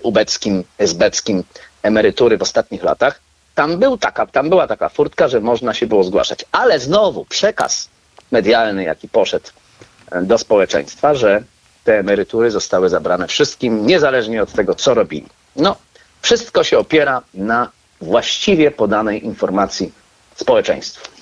ubeckim, 0.03 0.65
esbeckim 0.79 1.45
emerytury 1.83 2.39
w 2.39 2.43
ostatnich 2.43 2.83
latach, 2.83 3.21
tam, 3.55 3.79
był 3.79 3.99
taka, 3.99 4.27
tam 4.27 4.49
była 4.49 4.67
taka 4.67 4.89
furtka, 4.89 5.29
że 5.29 5.41
można 5.41 5.75
się 5.75 5.87
było 5.87 6.05
zgłaszać. 6.05 6.45
Ale 6.53 6.81
znowu 6.81 7.25
przekaz 7.25 7.89
medialny, 8.33 8.85
jaki 8.85 9.09
poszedł 9.09 9.47
e, 10.13 10.23
do 10.23 10.39
społeczeństwa, 10.39 11.15
że 11.15 11.43
te 11.85 11.99
emerytury 11.99 12.51
zostały 12.51 12.89
zabrane 12.89 13.29
wszystkim, 13.29 13.87
niezależnie 13.87 14.43
od 14.43 14.53
tego, 14.53 14.75
co 14.75 14.95
robili. 14.95 15.27
No, 15.57 15.77
wszystko 16.23 16.65
się 16.65 16.79
opiera 16.79 17.23
na 17.35 17.71
właściwie 18.01 18.71
podanej 18.71 19.25
informacji 19.25 19.93
społeczeństwu. 20.35 21.16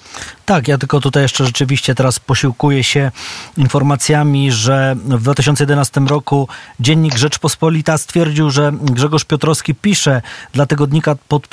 Tak, 0.47 0.69
ja 0.69 0.79
tylko 0.79 1.01
tutaj 1.01 1.23
jeszcze 1.23 1.45
rzeczywiście 1.45 1.95
teraz 1.95 2.21
posiłkuję 2.21 2.85
się 2.85 3.11
informacjami, 3.57 4.53
że 4.53 4.97
w 4.97 5.23
2011 5.23 6.01
roku 6.01 6.49
dziennik 6.81 7.17
Rzeczpospolita 7.17 7.99
stwierdził, 7.99 8.51
że 8.51 8.73
Grzegorz 8.83 9.25
Piotrowski 9.25 9.75
pisze 9.75 10.23
dla 10.53 10.67
tygodnika 10.67 11.17
pod 11.29 11.49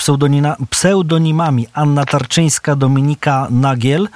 pseudonimami 0.70 1.68
Anna 1.74 2.06
Tarczyńska, 2.06 2.76
Dominika 2.76 3.48
Nagiel, 3.50 4.08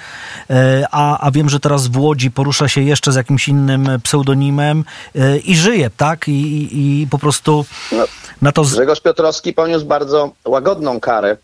e, 0.49 0.85
a, 0.91 1.19
a 1.19 1.31
wiem, 1.31 1.49
że 1.49 1.59
teraz 1.59 1.87
w 1.87 1.97
Łodzi 1.97 2.31
porusza 2.31 2.67
się 2.67 2.81
jeszcze 2.81 3.11
z 3.11 3.15
jakimś 3.15 3.47
innym 3.47 3.89
pseudonimem 4.03 4.83
e, 5.15 5.37
i 5.37 5.55
żyje, 5.55 5.89
tak? 5.97 6.27
I, 6.27 6.31
i, 6.31 7.01
i 7.01 7.07
po 7.07 7.17
prostu 7.17 7.65
no, 7.91 8.05
na 8.41 8.51
to... 8.51 8.61
Grzegorz 8.61 9.01
Piotrowski 9.01 9.53
poniósł 9.53 9.85
bardzo 9.85 10.31
łagodną 10.45 10.99
karę 10.99 11.37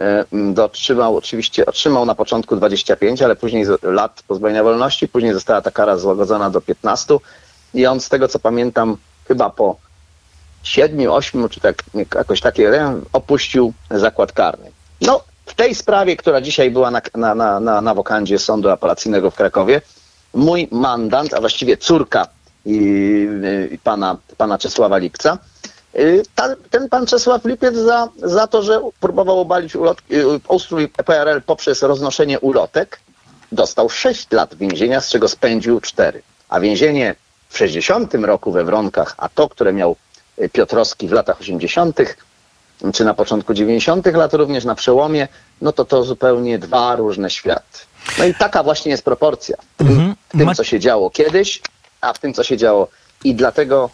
E, 0.00 0.62
otrzymał 0.62 1.16
oczywiście 1.16 1.66
otrzymał 1.66 2.06
na 2.06 2.14
początku 2.14 2.56
25, 2.56 3.22
ale 3.22 3.36
później 3.36 3.66
lat 3.82 4.22
pozbawienia 4.28 4.62
wolności, 4.62 5.08
później 5.08 5.32
została 5.32 5.60
ta 5.60 5.70
kara 5.70 5.96
złagodzona 5.96 6.50
do 6.50 6.60
15 6.60 7.16
i 7.74 7.86
on 7.86 8.00
z 8.00 8.08
tego 8.08 8.28
co 8.28 8.38
pamiętam 8.38 8.96
chyba 9.28 9.50
po 9.50 9.76
7, 10.62 11.10
8 11.10 11.48
czy 11.48 11.60
tak 11.60 11.82
jakoś 12.14 12.40
takie 12.40 12.92
opuścił 13.12 13.72
zakład 13.90 14.32
karny. 14.32 14.70
No 15.00 15.20
w 15.46 15.54
tej 15.54 15.74
sprawie, 15.74 16.16
która 16.16 16.40
dzisiaj 16.40 16.70
była 16.70 16.90
na, 16.90 17.00
na, 17.14 17.34
na, 17.34 17.60
na, 17.60 17.80
na 17.80 17.94
wokandzie 17.94 18.38
Sądu 18.38 18.70
Apelacyjnego 18.70 19.30
w 19.30 19.34
Krakowie, 19.34 19.80
mój 20.34 20.68
mandant, 20.70 21.34
a 21.34 21.40
właściwie 21.40 21.76
córka 21.76 22.28
i, 22.66 23.28
i 23.70 23.78
pana, 23.78 24.16
pana 24.36 24.58
Czesława 24.58 24.98
Lipca, 24.98 25.38
Y, 25.38 25.53
ta, 26.34 26.56
ten 26.70 26.88
pan 26.88 27.06
Czesław 27.06 27.44
Lipiec 27.44 27.74
za, 27.74 28.08
za 28.16 28.46
to, 28.46 28.62
że 28.62 28.80
próbował 29.00 29.40
obalić 29.40 29.76
ulot, 29.76 29.98
y, 30.10 30.24
ustrój 30.48 30.88
PRL 30.88 31.42
poprzez 31.42 31.82
roznoszenie 31.82 32.40
ulotek, 32.40 33.00
dostał 33.52 33.90
6 33.90 34.32
lat 34.32 34.54
więzienia, 34.54 35.00
z 35.00 35.08
czego 35.08 35.28
spędził 35.28 35.80
4. 35.80 36.22
A 36.48 36.60
więzienie 36.60 37.14
w 37.48 37.58
60 37.58 38.14
roku 38.14 38.52
we 38.52 38.64
Wronkach, 38.64 39.14
a 39.18 39.28
to, 39.28 39.48
które 39.48 39.72
miał 39.72 39.96
y, 40.38 40.48
Piotrowski 40.48 41.08
w 41.08 41.12
latach 41.12 41.40
80., 41.40 41.98
czy 42.94 43.04
na 43.04 43.14
początku 43.14 43.54
90. 43.54 44.06
lat, 44.06 44.34
również 44.34 44.64
na 44.64 44.74
przełomie, 44.74 45.28
no 45.60 45.72
to 45.72 45.84
to 45.84 46.04
zupełnie 46.04 46.58
dwa 46.58 46.96
różne 46.96 47.30
światy. 47.30 47.78
No 48.18 48.24
i 48.24 48.34
taka 48.34 48.62
właśnie 48.62 48.90
jest 48.90 49.04
proporcja 49.04 49.56
w 49.56 49.76
tym, 49.76 49.88
mhm. 49.88 50.14
w 50.28 50.38
tym 50.38 50.54
co 50.54 50.64
się 50.64 50.80
działo 50.80 51.10
kiedyś, 51.10 51.62
a 52.00 52.12
w 52.12 52.18
tym, 52.18 52.34
co 52.34 52.42
się 52.42 52.56
działo. 52.56 52.88
I 53.24 53.34
dlatego 53.34 53.90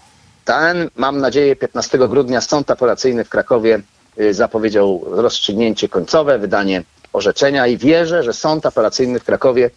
ten, 0.50 0.90
mam 0.96 1.20
nadzieję, 1.20 1.56
15 1.56 1.98
grudnia 1.98 2.40
Sąd 2.40 2.70
Apelacyjny 2.70 3.24
w 3.24 3.28
Krakowie 3.28 3.80
y, 4.20 4.34
zapowiedział 4.34 5.04
rozstrzygnięcie 5.06 5.88
końcowe, 5.88 6.38
wydanie 6.38 6.82
orzeczenia 7.12 7.66
i 7.66 7.76
wierzę, 7.76 8.22
że 8.22 8.32
Sąd 8.32 8.66
Apelacyjny 8.66 9.20
w 9.20 9.24
Krakowie 9.24 9.70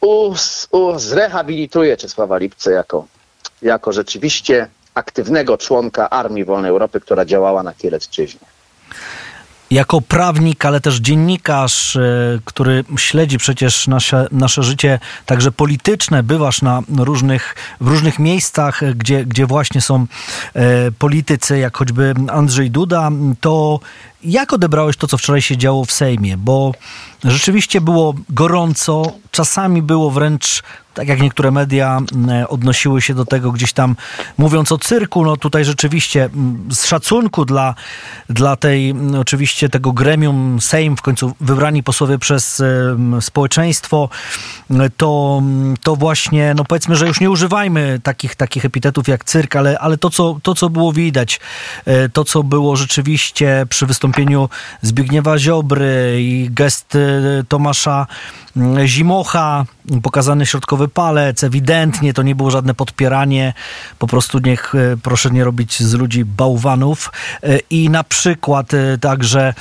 us, 0.00 0.68
us, 0.70 1.02
zrehabilituje 1.02 1.96
Czesława 1.96 2.38
Lipce 2.38 2.72
jako, 2.72 3.06
jako 3.62 3.92
rzeczywiście 3.92 4.68
aktywnego 4.94 5.58
członka 5.58 6.10
Armii 6.10 6.44
Wolnej 6.44 6.70
Europy, 6.70 7.00
która 7.00 7.24
działała 7.24 7.62
na 7.62 7.74
Kielecczyźnie 7.74 8.46
jako 9.72 10.00
prawnik, 10.00 10.64
ale 10.64 10.80
też 10.80 10.96
dziennikarz, 10.96 11.96
e, 11.96 12.00
który 12.44 12.84
śledzi 12.96 13.38
przecież 13.38 13.88
nasze, 13.88 14.28
nasze 14.32 14.62
życie 14.62 14.98
także 15.26 15.52
polityczne, 15.52 16.22
bywasz 16.22 16.62
na 16.62 16.82
różnych, 16.98 17.54
w 17.80 17.88
różnych 17.88 18.18
miejscach, 18.18 18.80
gdzie, 18.96 19.24
gdzie 19.24 19.46
właśnie 19.46 19.80
są 19.80 20.06
e, 20.54 20.90
politycy, 20.90 21.58
jak 21.58 21.76
choćby 21.76 22.14
Andrzej 22.28 22.70
Duda, 22.70 23.10
to 23.40 23.80
jak 24.24 24.52
odebrałeś 24.52 24.96
to, 24.96 25.06
co 25.06 25.18
wczoraj 25.18 25.42
się 25.42 25.56
działo 25.56 25.84
w 25.84 25.92
Sejmie? 25.92 26.36
Bo 26.36 26.72
rzeczywiście 27.24 27.80
było 27.80 28.14
gorąco, 28.28 29.12
czasami 29.30 29.82
było 29.82 30.10
wręcz 30.10 30.62
tak 30.94 31.08
jak 31.08 31.20
niektóre 31.20 31.50
media 31.50 32.00
mm, 32.12 32.46
odnosiły 32.48 33.02
się 33.02 33.14
do 33.14 33.24
tego 33.24 33.52
gdzieś 33.52 33.72
tam, 33.72 33.96
mówiąc 34.38 34.72
o 34.72 34.78
cyrku, 34.78 35.24
no 35.24 35.36
tutaj 35.36 35.64
rzeczywiście 35.64 36.24
mm, 36.24 36.68
z 36.72 36.86
szacunku 36.86 37.44
dla, 37.44 37.74
dla 38.28 38.56
tej, 38.56 38.90
mm, 38.90 39.14
oczywiście 39.14 39.68
tego 39.68 39.92
gremium 39.92 40.60
Sejm, 40.60 40.96
w 40.96 41.02
końcu 41.02 41.32
wybrani 41.40 41.82
posłowie 41.82 42.18
przez 42.18 42.62
społeczeństwo, 43.20 44.08
to, 44.96 45.42
to 45.82 45.96
właśnie, 45.96 46.54
no 46.56 46.64
powiedzmy, 46.64 46.96
że 46.96 47.06
już 47.06 47.20
nie 47.20 47.30
używajmy 47.30 48.00
takich, 48.02 48.34
takich 48.34 48.64
epitetów 48.64 49.08
jak 49.08 49.24
cyrk, 49.24 49.56
ale, 49.56 49.78
ale 49.78 49.98
to, 49.98 50.10
co, 50.10 50.38
to, 50.42 50.54
co 50.54 50.70
było 50.70 50.92
widać, 50.92 51.40
e, 51.84 52.08
to, 52.08 52.24
co 52.24 52.42
było 52.42 52.76
rzeczywiście 52.76 53.66
przy 53.68 53.86
wystąpieniu 53.86 54.11
Zbigniewa 54.82 55.38
Ziobry 55.38 56.20
i 56.20 56.50
gest 56.54 56.94
e, 56.94 57.42
Tomasza 57.48 58.06
Zimocha, 58.86 59.64
pokazany 60.02 60.46
środkowy 60.46 60.88
palec, 60.88 61.44
ewidentnie 61.44 62.14
to 62.14 62.22
nie 62.22 62.34
było 62.34 62.50
żadne 62.50 62.74
podpieranie, 62.74 63.54
po 63.98 64.06
prostu 64.06 64.38
niech 64.38 64.74
e, 64.74 64.96
proszę 65.02 65.30
nie 65.30 65.44
robić 65.44 65.82
z 65.82 65.94
ludzi 65.94 66.24
bałwanów 66.24 67.12
e, 67.42 67.58
i 67.70 67.90
na 67.90 68.04
przykład 68.04 68.74
e, 68.74 68.98
także 68.98 69.54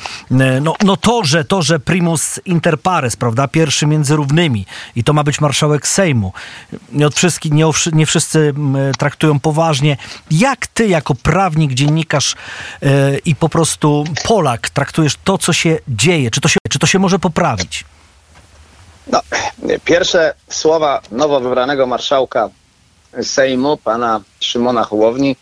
no, 0.62 0.76
no 0.84 0.98
to, 0.98 1.24
że 1.24 1.46
to, 1.46 1.62
że 1.62 1.80
primus 1.80 2.40
inter 2.46 2.80
pares, 2.80 3.16
prawda, 3.16 3.48
pierwszy 3.48 3.88
między 3.88 4.16
równymi 4.16 4.66
i 4.96 5.04
to 5.04 5.14
ma 5.14 5.24
być 5.24 5.42
marszałek 5.42 5.88
Sejmu. 5.88 6.34
Nie, 6.92 7.08
od 7.08 7.16
wszystkich, 7.16 7.52
nie, 7.52 7.66
nie 7.94 8.06
wszyscy 8.06 8.54
traktują 8.98 9.40
poważnie. 9.40 9.98
Jak 10.32 10.68
ty 10.68 10.88
jako 10.88 11.16
prawnik, 11.16 11.74
dziennikarz 11.74 12.36
i 13.26 13.36
po 13.36 13.50
prostu 13.50 14.04
Polak 14.28 14.70
traktujesz 14.70 15.16
to, 15.24 15.38
co 15.38 15.54
się 15.54 15.80
dzieje? 15.88 16.32
Czy 16.32 16.42
to 16.42 16.50
się, 16.50 16.58
czy 16.70 16.80
to 16.80 16.88
się 16.88 17.00
może 17.00 17.20
poprawić? 17.20 17.86
No, 19.08 19.22
pierwsze 19.86 20.34
słowa 20.50 21.02
nowo 21.12 21.40
wybranego 21.40 21.86
marszałka 21.88 22.50
Sejmu, 23.24 23.78
pana 23.78 24.22
Szymona 24.40 24.84
Hołowni, 24.84 25.36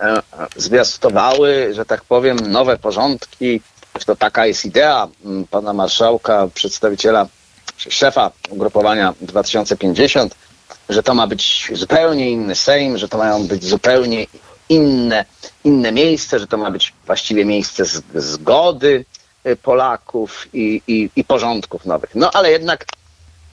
e, 0.00 0.22
zwiastowały, 0.56 1.74
że 1.74 1.84
tak 1.84 2.04
powiem, 2.04 2.36
nowe 2.52 2.76
porządki. 2.76 3.60
To 4.06 4.16
taka 4.16 4.46
jest 4.46 4.64
idea 4.64 5.08
m, 5.24 5.46
pana 5.50 5.72
marszałka, 5.72 6.48
przedstawiciela, 6.54 7.26
szefa 7.76 8.30
ugrupowania 8.50 9.14
2050, 9.20 10.34
że 10.88 11.02
to 11.02 11.14
ma 11.14 11.26
być 11.26 11.70
zupełnie 11.72 12.30
inny 12.30 12.54
Sejm, 12.54 12.98
że 12.98 13.08
to 13.08 13.18
mają 13.18 13.46
być 13.46 13.64
zupełnie 13.64 14.26
inne, 14.68 15.24
inne 15.64 15.92
miejsce, 15.92 16.38
że 16.38 16.46
to 16.46 16.56
ma 16.56 16.70
być 16.70 16.92
właściwie 17.06 17.44
miejsce 17.44 17.84
z, 17.84 18.02
zgody 18.14 19.04
Polaków 19.62 20.46
i, 20.52 20.82
i, 20.86 21.10
i 21.16 21.24
porządków 21.24 21.86
nowych. 21.86 22.10
No 22.14 22.30
ale 22.32 22.50
jednak 22.50 22.86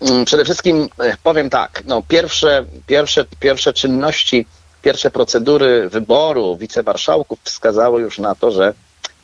mm, 0.02 0.26
przede 0.26 0.44
wszystkim 0.44 0.84
y, 0.84 1.18
powiem 1.24 1.50
tak, 1.50 1.84
no 1.86 2.02
pierwsze, 2.08 2.66
pierwsze, 2.88 3.26
pierwsze 3.40 3.74
czynności, 3.74 4.46
pierwsze 4.82 5.12
procedury 5.12 5.90
wyboru 5.90 6.58
wicemarszałków 6.58 7.40
wskazały 7.44 8.02
już 8.02 8.20
na 8.20 8.36
to, 8.36 8.52
że 8.52 8.74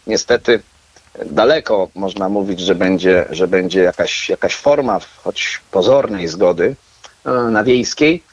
niestety 0.07 0.61
daleko 1.25 1.89
można 1.95 2.29
mówić, 2.29 2.59
że 2.59 2.75
będzie, 2.75 3.25
że 3.29 3.47
będzie 3.47 3.79
jakaś, 3.83 4.29
jakaś 4.29 4.55
forma, 4.55 4.99
choć 5.23 5.61
pozornej 5.71 6.27
zgody 6.27 6.75
y, 7.27 7.51
na 7.51 7.63
wiejskiej, 7.63 8.23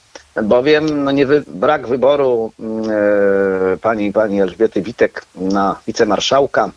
bowiem 0.43 1.05
no 1.05 1.11
nie 1.11 1.27
wy, 1.27 1.45
brak 1.47 1.87
wyboru 1.87 2.53
e, 3.73 3.77
pani, 3.77 4.13
pani 4.13 4.41
Elżbiety 4.41 4.83
Witek 4.83 5.25
na 5.35 5.81
wicemarszałka, 5.87 6.71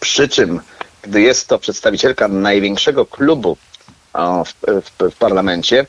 przy 0.00 0.28
czym, 0.28 0.60
gdy 1.02 1.20
jest 1.20 1.48
to 1.48 1.58
przedstawicielka 1.58 2.28
największego 2.28 3.06
klubu 3.06 3.56
w, 4.44 4.52
w, 4.82 5.10
w 5.10 5.16
parlamencie, 5.16 5.86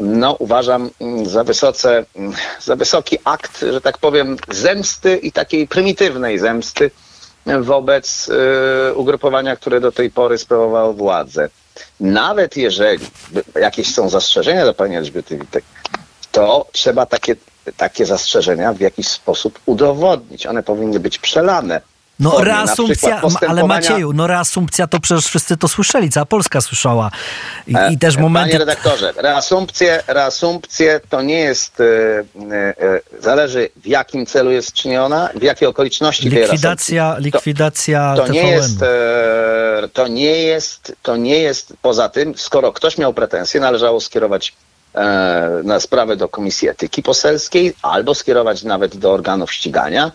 no 0.00 0.32
uważam 0.32 0.90
za 1.24 1.44
wysoce, 1.44 2.04
za 2.60 2.76
wysoki 2.76 3.18
akt, 3.24 3.64
że 3.72 3.80
tak 3.80 3.98
powiem, 3.98 4.36
zemsty 4.50 5.16
i 5.16 5.32
takiej 5.32 5.68
prymitywnej 5.68 6.38
zemsty 6.38 6.90
wobec 7.60 8.28
y, 8.90 8.94
ugrupowania, 8.94 9.56
które 9.56 9.80
do 9.80 9.92
tej 9.92 10.10
pory 10.10 10.38
sprawowało 10.38 10.92
władzę. 10.92 11.48
Nawet 12.00 12.56
jeżeli 12.56 13.04
jakieś 13.54 13.94
są 13.94 14.08
zastrzeżenia 14.08 14.64
do 14.64 14.74
pani 14.74 14.96
Elżbiety 14.96 15.38
Witek, 15.38 15.64
to 16.32 16.66
trzeba 16.72 17.06
takie, 17.06 17.36
takie 17.76 18.06
zastrzeżenia 18.06 18.72
w 18.72 18.80
jakiś 18.80 19.08
sposób 19.08 19.60
udowodnić. 19.66 20.46
One 20.46 20.62
powinny 20.62 21.00
być 21.00 21.18
przelane. 21.18 21.80
No 22.18 22.30
formie 22.30 22.52
reasumpcja, 22.52 23.22
ale 23.48 23.64
Macieju, 23.64 24.12
no 24.12 24.26
reasumpcja 24.26 24.86
to 24.86 25.00
przecież 25.00 25.26
wszyscy 25.26 25.56
to 25.56 25.68
słyszeli, 25.68 26.10
cała 26.10 26.26
Polska 26.26 26.60
słyszała. 26.60 27.10
I, 27.66 27.74
i 27.90 27.98
też 27.98 28.16
E, 28.16 28.20
momenty... 28.20 28.50
Panie 28.50 28.58
redaktorze, 28.58 29.12
reasumpcje, 29.16 30.02
reasumpcje 30.06 31.00
to 31.08 31.22
nie 31.22 31.40
jest, 31.40 31.80
e, 31.80 31.84
e, 31.84 32.56
e, 32.56 33.00
zależy 33.20 33.68
w 33.76 33.86
jakim 33.86 34.26
celu 34.26 34.50
jest 34.50 34.72
czyniona, 34.72 35.28
w 35.34 35.42
jakie 35.42 35.68
okoliczności 35.68 36.28
Likwidacja, 36.28 37.02
reasumpcji. 37.04 37.32
To- 37.32 37.38
likwidacja 37.38 38.14
to 38.16 38.28
nie 38.28 38.50
jest, 38.50 38.82
e, 38.82 39.88
to 39.92 40.08
nie 40.08 40.42
jest, 40.42 40.96
to 41.02 41.16
nie 41.16 41.38
jest, 41.38 41.74
poza 41.82 42.08
tym, 42.08 42.34
skoro 42.36 42.72
ktoś 42.72 42.98
miał 42.98 43.14
pretensje, 43.14 43.60
należało 43.60 44.00
skierować 44.00 44.54
e, 44.94 45.60
na 45.64 45.80
sprawę 45.80 46.16
do 46.16 46.28
Komisji 46.28 46.68
Etyki 46.68 47.02
Poselskiej 47.02 47.74
albo 47.82 48.14
skierować 48.14 48.62
nawet 48.62 48.96
do 48.96 49.12
organów 49.12 49.52
ścigania, 49.52 50.12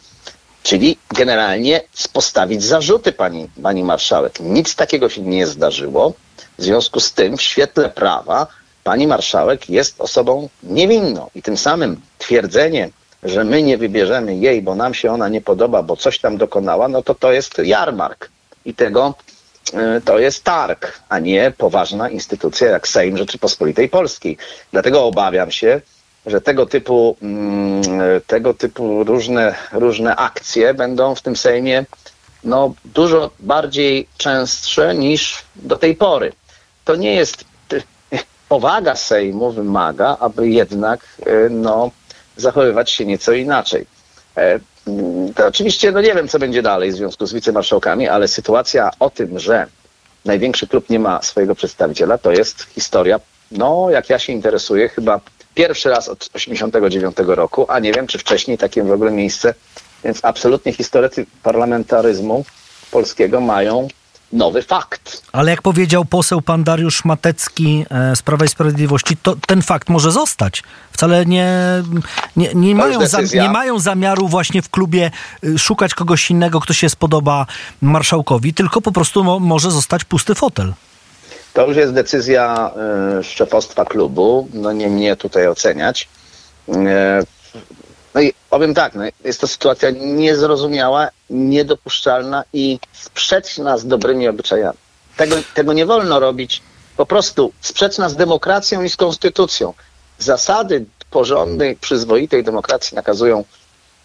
czyli 0.63 0.97
generalnie 1.15 1.81
postawić 2.13 2.63
zarzuty 2.63 3.11
pani, 3.11 3.49
pani 3.63 3.83
marszałek. 3.83 4.39
Nic 4.39 4.75
takiego 4.75 5.09
się 5.09 5.21
nie 5.21 5.47
zdarzyło. 5.47 6.13
W 6.57 6.63
związku 6.63 6.99
z 6.99 7.13
tym, 7.13 7.37
w 7.37 7.41
świetle 7.41 7.89
prawa, 7.89 8.47
pani 8.83 9.07
marszałek 9.07 9.69
jest 9.69 10.01
osobą 10.01 10.49
niewinną 10.63 11.29
i 11.35 11.41
tym 11.41 11.57
samym 11.57 12.01
twierdzenie, 12.17 12.89
że 13.23 13.43
my 13.43 13.63
nie 13.63 13.77
wybierzemy 13.77 14.35
jej, 14.35 14.61
bo 14.61 14.75
nam 14.75 14.93
się 14.93 15.11
ona 15.11 15.29
nie 15.29 15.41
podoba, 15.41 15.83
bo 15.83 15.95
coś 15.95 16.19
tam 16.19 16.37
dokonała, 16.37 16.87
no 16.87 17.03
to 17.03 17.15
to 17.15 17.31
jest 17.31 17.57
jarmark. 17.57 18.29
I 18.65 18.73
tego 18.73 19.13
y, 19.97 20.01
to 20.05 20.19
jest 20.19 20.43
targ, 20.43 20.99
a 21.09 21.19
nie 21.19 21.51
poważna 21.57 22.09
instytucja 22.09 22.67
jak 22.69 22.87
Sejm 22.87 23.17
Rzeczypospolitej 23.17 23.89
Polskiej. 23.89 24.37
Dlatego 24.71 25.05
obawiam 25.05 25.51
się, 25.51 25.81
że 26.25 26.41
tego 26.41 26.65
typu, 26.65 27.17
mm, 27.21 27.81
tego 28.27 28.53
typu 28.53 29.03
różne, 29.03 29.55
różne 29.71 30.15
akcje 30.15 30.73
będą 30.73 31.15
w 31.15 31.21
tym 31.21 31.35
Sejmie 31.35 31.85
no, 32.43 32.73
dużo 32.85 33.31
bardziej 33.39 34.07
częstsze 34.17 34.95
niż 34.95 35.43
do 35.55 35.77
tej 35.77 35.95
pory. 35.95 36.31
To 36.85 36.95
nie 36.95 37.15
jest 37.15 37.45
powaga 38.49 38.95
Sejmu 38.95 39.51
wymaga, 39.51 40.17
aby 40.19 40.49
jednak 40.49 40.99
y, 41.27 41.49
no, 41.49 41.91
zachowywać 42.37 42.91
się 42.91 43.05
nieco 43.05 43.31
inaczej. 43.31 43.85
E, 44.37 44.59
mm, 44.87 45.33
To 45.33 45.47
oczywiście, 45.47 45.91
no 45.91 46.01
nie 46.01 46.15
wiem, 46.15 46.27
co 46.27 46.39
będzie 46.39 46.61
dalej 46.61 46.91
w 46.91 46.95
związku 46.95 47.25
z 47.25 47.33
wicemarszałkami, 47.33 48.07
ale 48.07 48.27
sytuacja 48.27 48.91
o 48.99 49.09
tym, 49.09 49.39
że 49.39 49.67
największy 50.25 50.67
klub 50.67 50.89
nie 50.89 50.99
ma 50.99 51.21
swojego 51.21 51.55
przedstawiciela, 51.55 52.17
to 52.17 52.31
jest 52.31 52.63
historia, 52.63 53.19
no 53.51 53.89
jak 53.89 54.09
ja 54.09 54.19
się 54.19 54.33
interesuję, 54.33 54.89
chyba 54.89 55.19
pierwszy 55.59 55.89
raz 55.89 56.09
od 56.09 56.29
89 56.33 57.15
roku, 57.27 57.65
a 57.69 57.79
nie 57.79 57.93
wiem, 57.93 58.07
czy 58.07 58.17
wcześniej 58.17 58.57
takie 58.57 58.83
w 58.83 58.91
ogóle 58.91 59.11
miejsce, 59.11 59.53
więc 60.03 60.25
absolutnie 60.25 60.73
historycy 60.73 61.25
parlamentaryzmu 61.43 62.45
polskiego 62.91 63.41
mają 63.41 63.87
nowy 64.33 64.61
fakt. 64.61 65.21
Ale 65.31 65.51
jak 65.51 65.61
powiedział 65.61 66.05
poseł 66.05 66.41
pan 66.41 66.63
Dariusz 66.63 67.05
Matecki 67.05 67.85
e, 67.89 68.15
z 68.15 68.21
Prawa 68.21 68.45
i 68.45 68.47
Sprawiedliwości, 68.47 69.17
to 69.17 69.35
ten 69.47 69.61
fakt 69.61 69.89
może 69.89 70.11
zostać. 70.11 70.63
Wcale 70.91 71.25
nie, 71.25 71.47
nie, 72.35 72.53
nie, 72.53 72.75
mają, 72.75 72.99
decyzja. 72.99 73.43
nie 73.43 73.49
mają 73.49 73.79
zamiaru 73.79 74.27
właśnie 74.27 74.61
w 74.61 74.69
klubie 74.69 75.11
y, 75.43 75.57
szukać 75.57 75.93
kogoś 75.93 76.31
innego, 76.31 76.59
kto 76.59 76.73
się 76.73 76.89
spodoba 76.89 77.45
marszałkowi, 77.81 78.53
tylko 78.53 78.81
po 78.81 78.91
prostu 78.91 79.23
mo, 79.23 79.39
może 79.39 79.71
zostać 79.71 80.03
pusty 80.03 80.35
fotel. 80.35 80.73
To 81.59 81.67
już 81.67 81.77
jest 81.77 81.93
decyzja 81.93 82.71
y, 83.19 83.23
szefostwa 83.23 83.85
klubu, 83.85 84.47
no 84.53 84.71
nie 84.71 84.87
mnie 84.87 85.15
tutaj 85.15 85.47
oceniać. 85.47 86.09
Y, 86.69 86.73
no 88.15 88.21
i 88.21 88.33
powiem 88.49 88.73
tak, 88.73 88.95
no, 88.95 89.03
jest 89.23 89.41
to 89.41 89.47
sytuacja 89.47 89.89
niezrozumiała, 89.89 91.09
niedopuszczalna 91.29 92.43
i 92.53 92.79
sprzeczna 92.93 93.77
z 93.77 93.87
dobrymi 93.87 94.27
obyczajami. 94.27 94.77
Tego, 95.17 95.35
tego 95.53 95.73
nie 95.73 95.85
wolno 95.85 96.19
robić, 96.19 96.61
po 96.97 97.05
prostu 97.05 97.51
sprzeczna 97.61 98.09
z 98.09 98.15
demokracją 98.15 98.83
i 98.83 98.89
z 98.89 98.95
konstytucją. 98.95 99.73
Zasady 100.19 100.85
porządnej, 101.11 101.75
przyzwoitej 101.75 102.43
demokracji 102.43 102.95
nakazują 102.95 103.43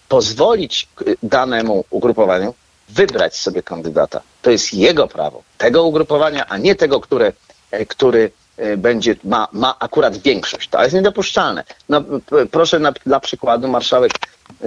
pozwolić 0.09 0.89
y, 1.09 1.17
danemu 1.23 1.85
ugrupowaniu 1.91 2.55
wybrać 2.89 3.37
sobie 3.37 3.63
kandydata. 3.63 4.21
To 4.43 4.51
jest 4.51 4.75
jego 4.75 5.09
prawo, 5.09 5.43
tego 5.59 5.85
ugrupowania, 5.85 6.47
a 6.47 6.57
nie 6.57 6.75
tego, 6.75 7.01
które, 7.01 7.33
e, 7.71 7.87
który 7.87 8.31
e, 8.57 8.77
będzie, 8.77 9.17
ma, 9.25 9.49
ma 9.53 9.79
akurat 9.79 10.17
większość. 10.17 10.69
To 10.69 10.83
jest 10.83 10.95
niedopuszczalne. 10.95 11.65
No, 11.89 12.03
proszę 12.51 12.79
na, 12.79 12.93
dla 12.93 13.21
przykładu 13.21 13.69
marszałek 13.69 14.13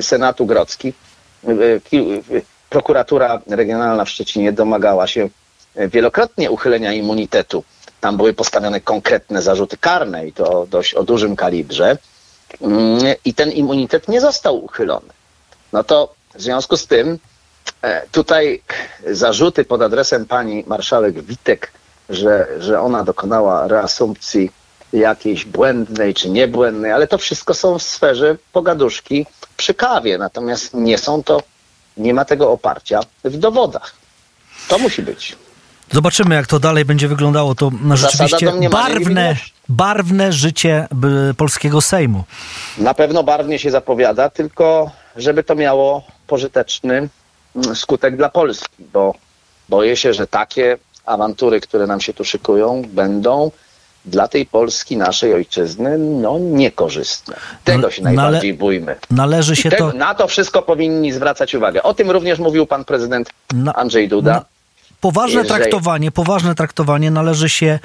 Senatu 0.02 0.46
Grodzki, 0.46 0.94
e, 1.48 1.52
prokuratura 2.70 3.42
regionalna 3.48 4.06
w 4.06 4.10
Szczecinie 4.10 4.52
domagała 4.52 5.08
się 5.08 5.30
wielokrotnie 5.76 6.52
uchylenia 6.52 6.94
immunitetu. 6.94 7.64
Tam 8.02 8.18
były 8.18 8.34
postawione 8.34 8.82
konkretne 8.82 9.42
zarzuty 9.42 9.78
karne 9.78 10.28
i 10.28 10.34
to 10.34 10.68
dość 10.70 10.94
o 10.94 11.04
dużym 11.04 11.36
kalibrze. 11.36 11.98
Mm, 12.62 13.00
I 13.26 13.34
ten 13.34 13.52
immunitet 13.52 14.08
nie 14.08 14.22
został 14.22 14.66
uchylony. 14.66 15.14
No 15.74 15.84
to 15.84 16.14
w 16.36 16.42
związku 16.42 16.78
z 16.78 16.88
tym 16.88 17.20
tutaj 18.12 18.62
zarzuty 19.12 19.66
pod 19.66 19.82
adresem 19.82 20.26
pani 20.26 20.64
marszałek 20.68 21.22
Witek, 21.22 21.72
że, 22.10 22.48
że 22.60 22.82
ona 22.82 23.04
dokonała 23.04 23.68
reasumpcji 23.68 24.52
jakiejś 24.94 25.46
błędnej 25.46 26.14
czy 26.14 26.30
niebłędnej, 26.30 26.92
ale 26.92 27.08
to 27.08 27.18
wszystko 27.18 27.54
są 27.54 27.80
w 27.80 27.84
sferze 27.84 28.38
pogaduszki 28.54 29.26
przy 29.58 29.74
kawie. 29.74 30.18
Natomiast 30.18 30.74
nie 30.74 30.98
są 30.98 31.24
to, 31.24 31.44
nie 31.98 32.14
ma 32.14 32.26
tego 32.26 32.52
oparcia 32.52 33.00
w 33.24 33.38
dowodach. 33.38 33.94
To 34.68 34.80
musi 34.80 35.02
być. 35.02 35.36
Zobaczymy, 35.92 36.36
jak 36.36 36.48
to 36.48 36.60
dalej 36.60 36.86
będzie 36.86 37.08
wyglądało. 37.08 37.56
To 37.56 37.72
rzeczywiście 37.94 38.70
barwne, 38.70 39.36
barwne 39.70 40.34
życie 40.34 40.88
polskiego 41.38 41.82
Sejmu. 41.82 42.24
Na 42.78 42.94
pewno 42.94 43.24
barwnie 43.24 43.60
się 43.60 43.72
zapowiada, 43.72 44.30
tylko 44.30 44.92
żeby 45.16 45.44
to 45.44 45.56
miało 45.56 46.04
pożyteczny 46.28 47.10
skutek 47.76 48.18
dla 48.18 48.30
Polski, 48.30 48.84
bo 48.94 49.14
boję 49.70 49.96
się, 49.96 50.14
że 50.14 50.28
takie 50.28 50.78
awantury, 51.06 51.62
które 51.62 51.88
nam 51.88 52.02
się 52.02 52.14
tu 52.14 52.24
szykują, 52.26 52.82
będą 52.88 53.52
dla 54.06 54.28
tej 54.28 54.46
Polski, 54.46 54.98
naszej 54.98 55.34
ojczyzny, 55.34 55.98
no 55.98 56.40
niekorzystne. 56.40 57.36
Tego 57.64 57.80
No, 57.82 57.90
się 57.92 58.02
no 58.02 58.06
najbardziej 58.12 58.54
bójmy. 58.54 58.96
Należy 59.12 59.56
się 59.56 59.72
to... 59.72 59.94
Na 59.94 60.16
to 60.16 60.28
wszystko 60.28 60.62
powinni 60.62 61.12
zwracać 61.12 61.56
uwagę. 61.56 61.84
O 61.84 61.94
tym 61.94 62.12
również 62.12 62.40
mówił 62.40 62.66
pan 62.66 62.86
prezydent 62.86 63.30
Andrzej 63.76 64.08
Duda. 64.10 64.32
na- 64.34 64.46
Poważne 65.02 65.42
Jeżeli- 65.42 65.60
traktowanie, 65.60 66.12
poważne 66.12 66.56
traktowanie 66.56 67.12
należy 67.12 67.50
się 67.50 67.80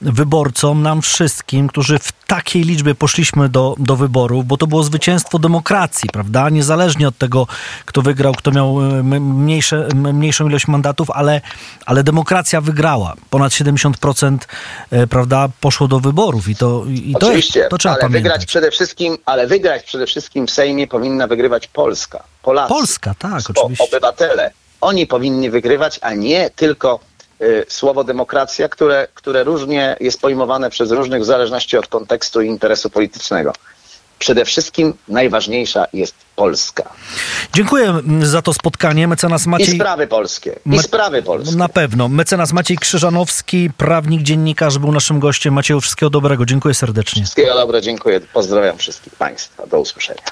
wyborcom, 0.00 0.82
nam 0.82 1.02
wszystkim, 1.02 1.68
którzy 1.68 1.98
w 1.98 2.12
takiej 2.26 2.62
liczbie 2.62 2.94
poszliśmy 2.94 3.48
do, 3.48 3.74
do 3.78 3.96
wyborów, 3.96 4.46
bo 4.46 4.56
to 4.56 4.66
było 4.66 4.82
zwycięstwo 4.82 5.38
demokracji, 5.38 6.08
prawda? 6.12 6.50
Niezależnie 6.50 7.08
od 7.08 7.18
tego, 7.18 7.46
kto 7.84 8.02
wygrał, 8.02 8.34
kto 8.34 8.50
miał 8.50 8.80
e, 8.80 9.02
mniejsze, 9.20 9.88
mniejszą 9.94 10.48
ilość 10.48 10.68
mandatów, 10.68 11.10
ale, 11.10 11.40
ale 11.86 12.04
demokracja 12.04 12.60
wygrała. 12.60 13.14
Ponad 13.30 13.52
70% 13.52 14.38
e, 14.90 15.06
prawda, 15.06 15.48
poszło 15.60 15.88
do 15.88 16.00
wyborów 16.00 16.48
i 16.48 16.56
to, 16.56 16.84
i 16.88 17.12
to, 17.20 17.26
Oczywiście, 17.26 17.66
to 17.70 17.78
trzeba 17.78 17.94
ale 17.94 18.02
pamiętać. 18.02 18.22
wygrać 18.22 18.46
przede 18.46 18.70
wszystkim, 18.70 19.18
ale 19.24 19.46
wygrać 19.46 19.82
przede 19.82 20.06
wszystkim 20.06 20.46
w 20.46 20.50
Sejmie 20.50 20.86
powinna 20.86 21.26
wygrywać 21.26 21.66
Polska, 21.66 22.24
Polacy. 22.42 22.68
Polska, 22.68 23.14
tak, 23.18 23.50
oczywiście. 23.50 23.84
Obywatele. 23.84 24.50
Oni 24.80 25.06
powinni 25.06 25.50
wygrywać, 25.50 25.98
a 26.02 26.14
nie 26.14 26.50
tylko 26.50 27.00
słowo 27.68 28.04
demokracja, 28.04 28.68
które, 28.68 29.08
które 29.14 29.44
różnie 29.44 29.96
jest 30.00 30.20
pojmowane 30.20 30.70
przez 30.70 30.90
różnych 30.90 31.22
w 31.22 31.24
zależności 31.24 31.76
od 31.76 31.86
kontekstu 31.86 32.40
i 32.40 32.48
interesu 32.48 32.90
politycznego. 32.90 33.52
Przede 34.18 34.44
wszystkim 34.44 34.94
najważniejsza 35.08 35.86
jest 35.92 36.14
Polska. 36.36 36.90
Dziękuję 37.54 37.94
za 38.22 38.42
to 38.42 38.52
spotkanie. 38.52 39.08
Mecenas 39.08 39.46
I 39.46 39.48
Maciej... 39.48 39.74
sprawy 39.74 40.06
polskie. 40.06 40.58
I 40.66 40.68
Ma- 40.68 40.82
sprawy 40.82 41.22
polskie. 41.22 41.56
Na 41.56 41.68
pewno. 41.68 42.08
Mecenas 42.08 42.52
Maciej 42.52 42.78
Krzyżanowski, 42.78 43.70
prawnik, 43.76 44.22
dziennikarz, 44.22 44.78
był 44.78 44.92
naszym 44.92 45.20
gościem. 45.20 45.54
Macieju, 45.54 45.80
wszystkiego 45.80 46.10
dobrego. 46.10 46.46
Dziękuję 46.46 46.74
serdecznie. 46.74 47.22
Wszystkiego 47.22 47.54
dobrego, 47.54 47.80
dziękuję. 47.80 48.20
Pozdrawiam 48.20 48.78
wszystkich 48.78 49.14
Państwa. 49.14 49.66
Do 49.66 49.80
usłyszenia. 49.80 50.22